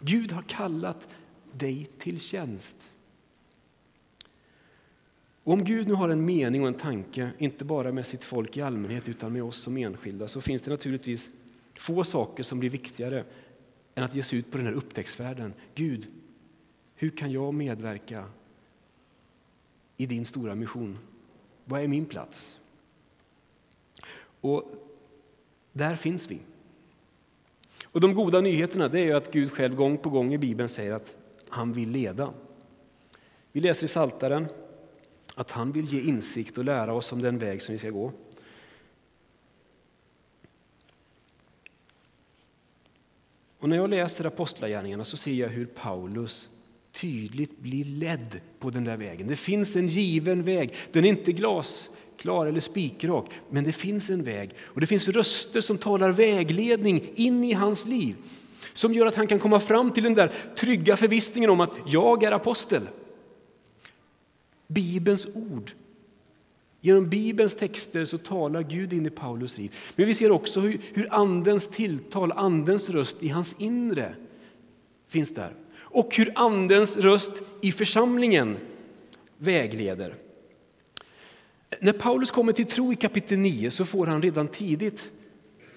Gud 0.00 0.32
har 0.32 0.42
kallat 0.42 1.08
dig 1.52 1.88
till 1.98 2.20
tjänst. 2.20 2.90
Och 5.44 5.52
om 5.52 5.64
Gud 5.64 5.88
nu 5.88 5.94
har 5.94 6.08
en 6.08 6.24
mening 6.24 6.62
och 6.62 6.68
en 6.68 6.74
tanke, 6.74 7.30
inte 7.38 7.64
bara 7.64 7.92
med 7.92 8.06
sitt 8.06 8.24
folk 8.24 8.56
i 8.56 8.62
allmänhet 8.62 9.08
utan 9.08 9.32
med 9.32 9.42
oss 9.42 9.56
som 9.56 9.76
enskilda, 9.76 10.28
så 10.28 10.40
finns 10.40 10.62
det 10.62 10.70
naturligtvis 10.70 11.30
få 11.78 12.04
saker 12.04 12.42
som 12.42 12.58
blir 12.58 12.70
viktigare 12.70 13.24
än 13.98 14.04
att 14.04 14.14
ge 14.14 14.22
sig 14.22 14.38
ut 14.38 14.50
på 14.50 14.56
den 14.56 14.66
här 14.66 14.74
upptäcktsfärden. 14.74 15.54
Gud, 15.74 16.06
hur 16.94 17.10
kan 17.10 17.32
jag 17.32 17.54
medverka 17.54 18.24
i 19.96 20.06
din 20.06 20.26
stora 20.26 20.54
mission? 20.54 20.98
Vad 21.64 21.82
är 21.82 21.88
min 21.88 22.06
plats? 22.06 22.58
Och 24.40 24.64
där 25.72 25.96
finns 25.96 26.30
vi. 26.30 26.38
Och 27.84 28.00
De 28.00 28.14
goda 28.14 28.40
nyheterna 28.40 28.98
är 28.98 29.14
att 29.14 29.32
Gud 29.32 29.52
själv 29.52 29.74
gång 29.74 29.98
på 29.98 30.10
gång 30.10 30.34
i 30.34 30.38
Bibeln 30.38 30.68
säger 30.68 30.92
att 30.92 31.16
han 31.48 31.72
vill 31.72 31.90
leda. 31.90 32.32
Vi 33.52 33.60
läser 33.60 33.84
i 33.84 33.88
Saltaren 33.88 34.46
att 35.34 35.50
han 35.50 35.72
vill 35.72 35.84
ge 35.84 36.00
insikt 36.00 36.58
och 36.58 36.64
lära 36.64 36.92
oss 36.92 37.12
om 37.12 37.22
den 37.22 37.38
väg 37.38 37.62
som 37.62 37.72
vi 37.72 37.78
ska 37.78 37.90
gå. 37.90 38.12
Och 43.58 43.68
när 43.68 43.76
jag 43.76 43.90
läser 43.90 44.24
Apostlagärningarna 44.24 45.04
så 45.04 45.16
ser 45.16 45.32
jag 45.32 45.48
hur 45.48 45.66
Paulus 45.66 46.48
tydligt 46.92 47.58
blir 47.58 47.84
ledd 47.84 48.40
på 48.58 48.70
den 48.70 48.84
där 48.84 48.96
vägen. 48.96 49.26
Det 49.26 49.36
finns 49.36 49.76
en 49.76 49.88
given 49.88 50.42
väg. 50.42 50.74
Den 50.92 51.04
är 51.04 51.08
inte 51.08 51.32
glasklar 51.32 52.46
eller 52.46 52.60
spikrak, 52.60 53.30
men 53.50 53.64
det 53.64 53.72
finns 53.72 54.10
en 54.10 54.24
väg. 54.24 54.50
Och 54.60 54.80
det 54.80 54.86
finns 54.86 55.08
röster 55.08 55.60
som 55.60 55.78
talar 55.78 56.12
vägledning 56.12 57.04
in 57.14 57.44
i 57.44 57.52
hans 57.52 57.86
liv 57.86 58.16
som 58.72 58.92
gör 58.92 59.06
att 59.06 59.14
han 59.14 59.26
kan 59.26 59.38
komma 59.38 59.60
fram 59.60 59.90
till 59.90 60.02
den 60.02 60.14
där 60.14 60.32
trygga 60.56 60.96
förvissningen 60.96 61.50
om 61.50 61.60
att 61.60 61.72
jag 61.86 62.22
är 62.22 62.32
apostel. 62.32 62.88
Bibelns 64.66 65.26
ord 65.34 65.72
Genom 66.80 67.08
Bibelns 67.08 67.54
texter 67.54 68.04
så 68.04 68.18
talar 68.18 68.62
Gud 68.62 68.92
in 68.92 69.06
i 69.06 69.10
Paulus 69.10 69.58
liv. 69.58 69.76
Men 69.96 70.06
vi 70.06 70.14
ser 70.14 70.30
också 70.30 70.60
hur, 70.60 70.80
hur 70.94 71.14
Andens 71.14 71.68
tilltal, 71.68 72.32
Andens 72.32 72.90
röst 72.90 73.16
i 73.20 73.28
hans 73.28 73.56
inre 73.58 74.14
finns 75.08 75.34
där. 75.34 75.54
Och 75.76 76.16
hur 76.16 76.32
Andens 76.34 76.96
röst 76.96 77.32
i 77.60 77.72
församlingen 77.72 78.56
vägleder. 79.38 80.14
När 81.80 81.92
Paulus 81.92 82.30
kommer 82.30 82.52
till 82.52 82.66
tro 82.66 82.92
i 82.92 82.96
kapitel 82.96 83.38
9 83.38 83.70
så 83.70 83.84
får 83.84 84.06
han 84.06 84.22
redan 84.22 84.48
tidigt 84.48 85.10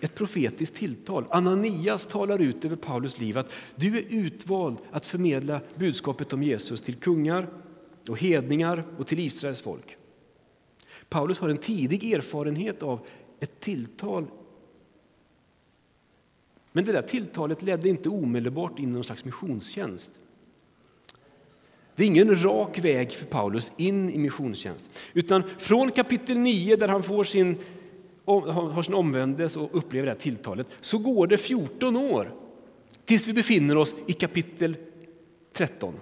ett 0.01 0.15
profetiskt 0.15 0.75
tilltal. 0.75 1.25
Ananias 1.29 2.05
talar 2.05 2.39
ut 2.39 2.65
över 2.65 2.75
Paulus 2.75 3.19
liv 3.19 3.37
att 3.37 3.51
du 3.75 3.97
är 3.97 4.03
utvald 4.09 4.77
att 4.91 5.05
förmedla 5.05 5.61
budskapet 5.75 6.33
om 6.33 6.43
Jesus 6.43 6.81
till 6.81 6.95
kungar 6.95 7.47
och 8.07 8.17
hedningar 8.17 8.83
och 8.97 9.07
till 9.07 9.19
Israels 9.19 9.61
folk. 9.61 9.97
Paulus 11.11 11.39
har 11.39 11.49
en 11.49 11.57
tidig 11.57 12.13
erfarenhet 12.13 12.83
av 12.83 12.99
ett 13.39 13.59
tilltal. 13.59 14.25
Men 16.71 16.85
det 16.85 16.91
där 16.91 17.01
tilltalet 17.01 17.61
ledde 17.61 17.89
inte 17.89 18.09
omedelbart 18.09 18.79
in 18.79 18.89
i 18.89 18.91
någon 18.91 19.03
slags 19.03 19.25
missionstjänst. 19.25 20.11
Det 21.95 22.03
är 22.03 22.07
ingen 22.07 22.43
rak 22.43 22.79
väg 22.79 23.11
för 23.11 23.25
Paulus 23.25 23.71
in 23.77 24.09
i 24.09 24.17
missionstjänst. 24.17 24.85
Utan 25.13 25.43
från 25.57 25.91
kapitel 25.91 26.37
9 26.37 26.75
där 26.75 26.87
han 26.87 27.03
får 27.03 27.23
sin, 27.23 27.57
har 28.25 28.83
sin 28.83 28.93
omvändelse 28.93 29.59
och 29.59 29.69
upplever 29.77 30.05
det 30.05 30.11
här 30.11 30.19
tilltalet 30.19 30.67
så 30.81 30.97
går 30.97 31.27
det 31.27 31.37
14 31.37 31.95
år 31.95 32.33
tills 33.05 33.27
vi 33.27 33.33
befinner 33.33 33.77
oss 33.77 33.95
i 34.07 34.13
kapitel 34.13 34.77
13. 35.53 35.93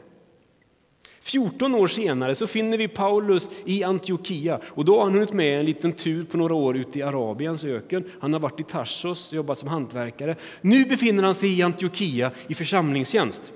14 1.29 1.75
år 1.75 1.87
senare 1.87 2.35
så 2.35 2.47
finner 2.47 2.77
vi 2.77 2.87
Paulus 2.87 3.49
i 3.65 3.83
Antiochia 3.83 4.59
och 4.63 4.85
då 4.85 4.97
har 4.97 5.03
han 5.03 5.13
hunnit 5.13 5.33
med 5.33 5.59
en 5.59 5.65
liten 5.65 5.93
tur 5.93 6.23
på 6.23 6.37
några 6.37 6.53
år 6.53 6.77
ute 6.77 6.99
i 6.99 7.01
Arabiens 7.01 7.63
öken. 7.63 8.03
Han 8.19 8.33
har 8.33 8.39
varit 8.39 8.59
i 8.59 8.63
Tarsos 8.63 9.29
och 9.29 9.35
jobbat 9.35 9.57
som 9.57 9.67
hantverkare. 9.67 10.35
Nu 10.61 10.85
befinner 10.85 11.23
han 11.23 11.35
sig 11.35 11.59
i 11.59 11.61
Antiochia 11.61 12.31
i 12.47 12.53
församlingstjänst. 12.53 13.53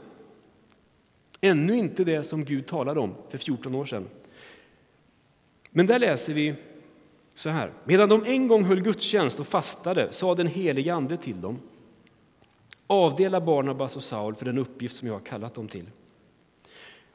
Ännu 1.42 1.78
inte 1.78 2.04
det 2.04 2.24
som 2.24 2.46
Gud 2.46 2.68
talade 2.68 3.00
om 3.00 3.16
för 3.30 3.38
14 3.38 3.76
år 3.76 3.86
sedan. 3.86 4.08
Men 5.70 5.88
där 5.88 6.00
läser 6.00 6.34
vi 6.34 6.56
så 7.36 7.50
här. 7.50 7.72
Medan 7.86 8.10
de 8.10 8.26
en 8.26 8.48
gång 8.48 8.64
höll 8.64 8.82
gudstjänst 8.82 9.40
och 9.40 9.48
fastade 9.48 10.08
sa 10.12 10.36
den 10.36 10.48
helige 10.48 10.94
Ande 10.94 11.18
till 11.18 11.42
dem. 11.42 11.60
Avdela 12.88 13.42
Barnabas 13.42 13.96
och 13.96 14.04
Saul 14.04 14.36
för 14.36 14.46
den 14.46 14.58
uppgift 14.58 14.96
som 14.96 15.08
jag 15.08 15.16
har 15.16 15.20
kallat 15.20 15.56
dem 15.56 15.68
till. 15.68 15.86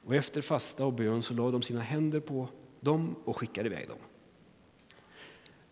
Och 0.09 0.14
efter 0.14 0.42
fasta 0.42 0.85
och 0.85 0.92
bön 0.92 1.23
så 1.23 1.35
lade 1.35 1.53
de 1.53 1.62
sina 1.62 1.81
händer 1.81 2.21
på 2.21 2.49
dem 2.81 3.16
och 3.25 3.37
skickade 3.37 3.68
iväg 3.68 3.88
dem. 3.88 3.99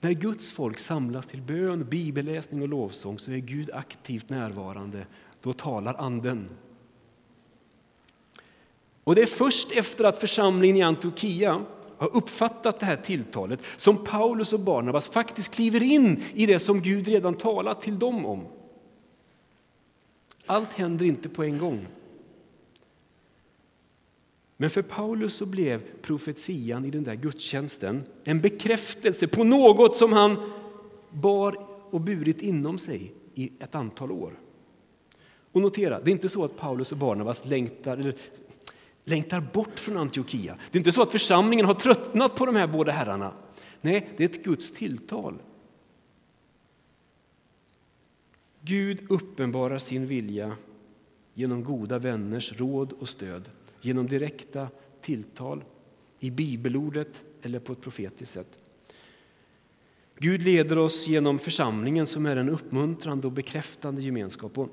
När 0.00 0.12
Guds 0.12 0.52
folk 0.52 0.78
samlas 0.78 1.26
till 1.26 1.42
bön, 1.42 1.88
bibelläsning 1.88 2.62
och 2.62 2.68
lovsång 2.68 3.18
så 3.18 3.30
är 3.30 3.36
Gud 3.36 3.70
aktivt 3.70 4.28
närvarande. 4.28 5.06
Då 5.40 5.52
talar 5.52 5.94
Anden. 5.94 6.48
Och 9.04 9.14
det 9.14 9.22
är 9.22 9.26
först 9.26 9.72
efter 9.72 10.04
att 10.04 10.20
församlingen 10.20 10.76
i 10.76 10.82
Antiochia 10.82 11.64
har 11.98 12.16
uppfattat 12.16 12.80
det 12.80 12.86
här 12.86 12.96
tilltalet 12.96 13.60
som 13.76 14.04
Paulus 14.04 14.52
och 14.52 14.60
Barnabas 14.60 15.08
faktiskt 15.08 15.54
kliver 15.54 15.82
in 15.82 16.22
i 16.34 16.46
det 16.46 16.58
som 16.58 16.80
Gud 16.80 17.08
redan 17.08 17.34
talat 17.34 17.82
till 17.82 17.98
dem 17.98 18.26
om. 18.26 18.44
Allt 20.46 20.72
händer 20.72 21.06
inte 21.06 21.28
på 21.28 21.44
en 21.44 21.58
gång. 21.58 21.86
Men 24.56 24.70
för 24.70 24.82
Paulus 24.82 25.34
så 25.34 25.46
blev 25.46 25.82
profetian 26.02 26.84
i 26.84 26.90
den 26.90 27.04
där 27.04 27.14
gudstjänsten 27.14 28.04
en 28.24 28.40
bekräftelse 28.40 29.26
på 29.26 29.44
något 29.44 29.96
som 29.96 30.12
han 30.12 30.36
bar 31.10 31.66
och 31.90 32.00
burit 32.00 32.42
inom 32.42 32.78
sig 32.78 33.12
i 33.34 33.52
ett 33.58 33.74
antal 33.74 34.12
år. 34.12 34.38
Och 35.52 35.60
notera, 35.60 36.00
det 36.00 36.10
är 36.10 36.12
inte 36.12 36.28
så 36.28 36.44
att 36.44 36.56
Paulus 36.56 36.92
och 36.92 36.98
Barnabas 36.98 37.44
längtar, 37.44 37.96
eller, 37.96 38.14
längtar 39.04 39.40
bort 39.40 39.78
från 39.78 39.96
Antiochia. 39.96 40.58
Det 40.70 40.76
är 40.76 40.80
inte 40.80 40.92
så 40.92 41.02
att 41.02 41.10
församlingen 41.10 41.66
har 41.66 41.74
tröttnat 41.74 42.36
på 42.36 42.46
de 42.46 42.56
här 42.56 42.66
båda 42.66 42.92
herrarna. 42.92 43.32
Nej, 43.80 44.08
det 44.16 44.24
är 44.24 44.28
ett 44.28 44.44
Guds 44.44 44.72
tilltal. 44.72 45.34
Gud 48.60 49.06
uppenbarar 49.08 49.78
sin 49.78 50.06
vilja 50.06 50.56
genom 51.34 51.64
goda 51.64 51.98
vänners 51.98 52.52
råd 52.52 52.92
och 52.92 53.08
stöd 53.08 53.48
genom 53.86 54.06
direkta 54.06 54.68
tilltal, 55.00 55.64
i 56.20 56.30
bibelordet 56.30 57.24
eller 57.42 57.58
på 57.58 57.72
ett 57.72 57.80
profetiskt 57.80 58.32
sätt. 58.32 58.58
Gud 60.18 60.42
leder 60.42 60.78
oss 60.78 61.06
genom 61.06 61.38
församlingen 61.38 62.06
som 62.06 62.26
är 62.26 62.36
en 62.36 62.48
uppmuntrande 62.48 63.26
och 63.26 63.32
bekräftande 63.32 64.02
gemenskap. 64.02 64.58
Och 64.58 64.68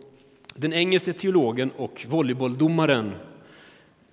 den 0.55 0.73
engelske 0.73 1.13
teologen 1.13 1.71
och 1.71 2.05
volleybolldomaren 2.09 3.11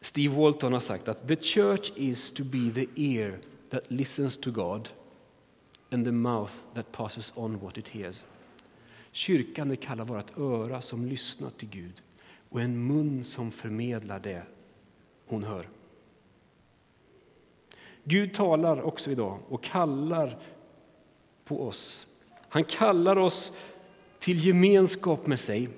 Steve 0.01 0.35
Walton 0.35 0.73
har 0.73 0.81
sagt 0.81 1.09
att 1.09 1.29
the 1.29 1.37
church 1.37 1.93
is 1.97 2.33
to 2.33 2.45
be 2.45 2.71
the 2.75 3.17
ear 3.17 3.39
that 3.71 3.85
listens 3.89 4.37
to 4.37 4.51
God 4.51 4.89
and 5.91 6.05
the 6.05 6.13
mouth 6.13 6.53
that 6.75 6.93
passes 6.93 7.33
on 7.35 7.59
what 7.59 7.79
it 7.79 7.89
hears. 7.89 8.25
Kyrkan 9.13 9.77
kallar 9.77 10.05
vårt 10.05 10.39
öra 10.39 10.81
som 10.81 11.07
lyssnar 11.07 11.51
till 11.51 11.69
Gud 11.69 12.03
och 12.49 12.61
en 12.61 12.87
mun 12.87 13.25
som 13.25 13.51
förmedlar 13.51 14.21
det 14.21 14.43
hon 15.31 15.45
hör. 15.45 15.69
Gud 18.05 18.35
talar 18.35 18.83
också 18.83 19.11
idag 19.11 19.39
och 19.49 19.63
kallar 19.63 20.39
på 21.45 21.63
oss. 21.67 22.07
Han 22.49 22.65
kallar 22.65 23.19
oss 23.19 23.53
till 24.19 24.47
gemenskap 24.47 25.27
med 25.27 25.41
sig. 25.41 25.69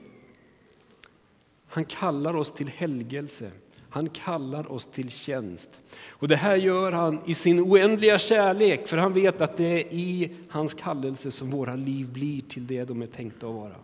Han 1.66 1.84
kallar 1.84 2.36
oss 2.36 2.52
till 2.52 2.68
helgelse. 2.68 3.50
Han 3.88 4.08
kallar 4.08 4.72
oss 4.72 4.86
till 4.86 5.10
tjänst. 5.10 5.80
Och 6.08 6.28
Det 6.28 6.36
här 6.36 6.56
gör 6.56 6.92
han 6.92 7.20
i 7.26 7.34
sin 7.34 7.60
oändliga 7.60 8.18
kärlek, 8.18 8.88
för 8.88 8.96
han 8.96 9.12
vet 9.12 9.40
att 9.40 9.56
det 9.56 9.64
är 9.64 9.92
i 9.92 10.30
hans 10.48 10.74
kallelse 10.74 11.30
som 11.30 11.50
våra 11.50 11.76
liv 11.76 12.12
blir 12.12 12.40
till 12.40 12.66
det 12.66 12.84
de 12.84 13.02
är 13.02 13.06
tänkta 13.06 13.46
att 13.46 13.54
vara. 13.54 13.76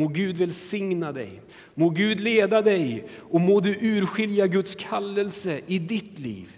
Må 0.00 0.08
Gud 0.08 0.36
välsigna 0.36 1.12
dig, 1.12 1.42
må 1.74 1.90
Gud 1.90 2.20
leda 2.20 2.62
dig 2.62 3.04
och 3.30 3.40
må 3.40 3.60
du 3.60 3.74
urskilja 3.80 4.46
Guds 4.46 4.74
kallelse 4.74 5.60
i 5.66 5.78
ditt 5.78 6.18
liv. 6.18 6.56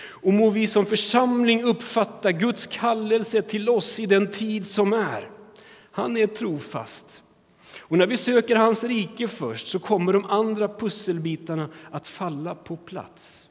Och 0.00 0.32
må 0.32 0.50
vi 0.50 0.66
som 0.66 0.86
församling 0.86 1.62
uppfatta 1.62 2.32
Guds 2.32 2.66
kallelse 2.66 3.42
till 3.42 3.68
oss 3.68 3.98
i 3.98 4.06
den 4.06 4.30
tid 4.30 4.66
som 4.66 4.92
är. 4.92 5.30
Han 5.90 6.16
är 6.16 6.26
trofast. 6.26 7.22
Och 7.80 7.98
när 7.98 8.06
vi 8.06 8.16
söker 8.16 8.56
hans 8.56 8.84
rike 8.84 9.28
först 9.28 9.68
så 9.68 9.78
kommer 9.78 10.12
de 10.12 10.24
andra 10.24 10.68
pusselbitarna 10.68 11.68
att 11.90 12.08
falla 12.08 12.54
på 12.54 12.76
plats. 12.76 13.48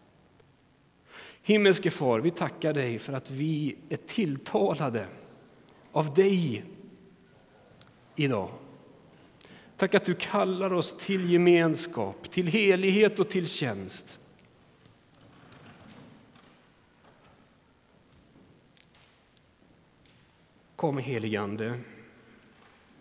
Himmelske 1.43 1.91
far, 1.91 2.19
vi 2.19 2.31
tackar 2.31 2.73
dig 2.73 2.99
för 2.99 3.13
att 3.13 3.31
vi 3.31 3.75
är 3.89 3.97
tilltalade 3.97 5.07
av 5.91 6.13
dig 6.13 6.63
idag. 8.15 8.49
Tack 9.77 9.95
att 9.95 10.05
du 10.05 10.15
kallar 10.15 10.73
oss 10.73 10.97
till 10.97 11.31
gemenskap, 11.31 12.31
till 12.31 12.47
helighet 12.47 13.19
och 13.19 13.29
till 13.29 13.47
tjänst. 13.47 14.19
Kom 20.75 20.97
heligande 20.97 21.79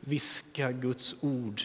viska 0.00 0.72
Guds 0.72 1.16
ord. 1.20 1.62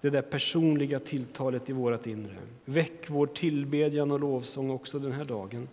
Det 0.00 0.10
där 0.10 0.22
personliga 0.22 1.00
tilltalet 1.00 1.70
i 1.70 1.72
vårt 1.72 2.06
inre. 2.06 2.36
Väck 2.64 3.10
vår 3.10 3.26
tillbedjan 3.26 4.10
och 4.10 4.20
lovsång 4.20 4.70
också 4.70 4.98
den 4.98 5.12
här 5.12 5.24
dagen. 5.24 5.68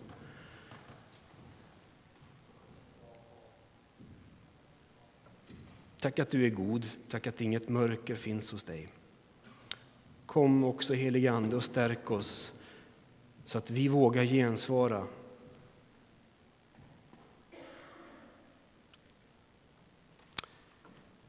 Tack 6.04 6.18
att 6.18 6.30
du 6.30 6.46
är 6.46 6.50
god, 6.50 6.86
tack 7.08 7.26
att 7.26 7.40
inget 7.40 7.68
mörker 7.68 8.14
finns 8.14 8.52
hos 8.52 8.64
dig. 8.64 8.88
Kom 10.26 10.64
också 10.64 10.94
helige 10.94 11.32
Ande 11.32 11.56
och 11.56 11.64
stärk 11.64 12.10
oss 12.10 12.52
så 13.44 13.58
att 13.58 13.70
vi 13.70 13.88
vågar 13.88 14.24
gensvara 14.24 15.06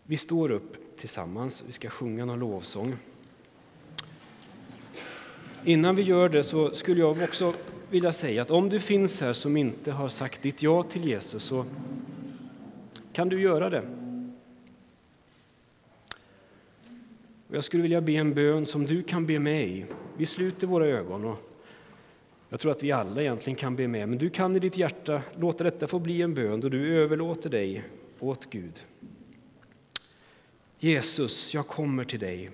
Vi 0.04 0.18
står 0.18 0.52
upp 0.52 0.98
tillsammans, 0.98 1.64
vi 1.68 1.74
ska 1.74 1.90
sjunga 1.90 2.26
någon 2.26 2.40
lovsång. 2.40 2.96
Innan 5.64 5.96
vi 5.96 6.02
gör 6.02 6.30
det 6.30 6.44
så 6.44 6.72
skulle 6.72 7.00
jag 7.00 7.22
också 7.22 7.54
vilja 7.90 8.14
säga 8.14 8.42
att 8.42 8.52
om 8.52 8.70
du 8.70 8.80
finns 8.80 9.22
här 9.22 9.34
som 9.34 9.58
inte 9.58 9.92
har 9.92 10.10
sagt 10.10 10.42
ditt 10.42 10.64
ja 10.64 10.84
till 10.84 11.06
Jesus 11.06 11.44
så 11.44 11.66
kan 13.14 13.30
du 13.30 13.42
göra 13.42 13.70
det. 13.70 14.05
Jag 17.56 17.64
skulle 17.64 17.84
vilja 17.84 18.02
be 18.02 18.12
en 18.12 18.34
bön 18.34 18.66
som 18.66 18.86
du 18.86 19.04
kan 19.04 19.26
be 19.26 19.40
med 19.40 19.68
i. 19.68 19.86
Vi 20.18 20.26
sluter 20.26 20.68
våra 20.68 20.88
ögon 20.88 21.26
och 21.26 21.38
jag 22.50 22.60
tror 22.60 22.72
att 22.72 22.84
vi 22.84 22.92
alla 22.92 23.22
egentligen 23.22 23.58
kan 23.58 23.76
be 23.76 23.88
med, 23.88 24.10
men 24.10 24.18
du 24.18 24.30
kan 24.30 24.56
i 24.56 24.60
ditt 24.60 24.78
hjärta 24.78 25.22
låta 25.36 25.64
detta 25.64 25.88
få 25.88 26.00
bli 26.00 26.22
en 26.22 26.34
bön 26.34 26.60
då 26.60 26.70
du 26.70 26.98
överlåter 26.98 27.50
dig 27.50 27.84
åt 28.20 28.50
Gud. 28.50 28.84
Jesus, 30.80 31.54
jag 31.54 31.68
kommer 31.68 32.04
till 32.04 32.20
dig. 32.20 32.50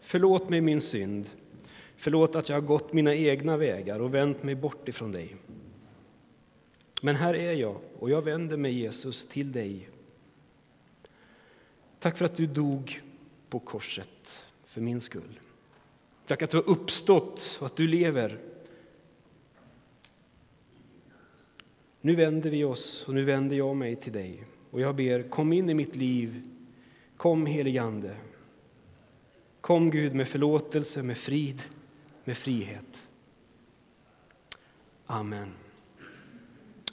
Förlåt 0.00 0.48
mig 0.48 0.60
min 0.60 0.80
synd. 0.80 1.30
Förlåt 1.96 2.36
att 2.36 2.48
jag 2.48 2.56
har 2.56 2.60
gått 2.60 2.92
mina 2.92 3.14
egna 3.14 3.56
vägar 3.56 4.00
och 4.00 4.14
vänt 4.14 4.42
mig 4.42 4.54
bort 4.54 4.88
ifrån 4.88 5.12
dig. 5.12 5.36
Men 7.02 7.16
här 7.16 7.34
är 7.34 7.52
jag 7.52 7.76
och 7.98 8.10
jag 8.10 8.22
vänder 8.22 8.56
mig, 8.56 8.72
Jesus, 8.72 9.26
till 9.26 9.52
dig. 9.52 9.88
Tack 12.02 12.16
för 12.16 12.24
att 12.24 12.36
du 12.36 12.46
dog 12.46 13.02
på 13.48 13.58
korset 13.58 14.44
för 14.64 14.80
min 14.80 15.00
skull. 15.00 15.40
Tack 16.26 16.42
att 16.42 16.50
du 16.50 16.56
har 16.56 16.68
uppstått 16.68 17.58
och 17.60 17.66
att 17.66 17.76
du 17.76 17.86
lever. 17.86 18.38
Nu 22.00 22.14
vänder 22.14 22.50
vi 22.50 22.64
oss 22.64 23.04
och 23.08 23.14
nu 23.14 23.24
vänder 23.24 23.56
jag 23.56 23.76
mig 23.76 23.96
till 23.96 24.12
dig. 24.12 24.44
Och 24.70 24.80
jag 24.80 24.96
ber, 24.96 25.22
kom 25.22 25.52
in 25.52 25.70
i 25.70 25.74
mitt 25.74 25.96
liv. 25.96 26.42
Kom 27.16 27.46
heligande. 27.46 28.16
Kom 29.60 29.90
Gud 29.90 30.14
med 30.14 30.28
förlåtelse, 30.28 31.02
med 31.02 31.18
frid, 31.18 31.62
med 32.24 32.38
frihet. 32.38 33.06
Amen. 35.06 35.52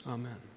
Amen. 0.04 0.49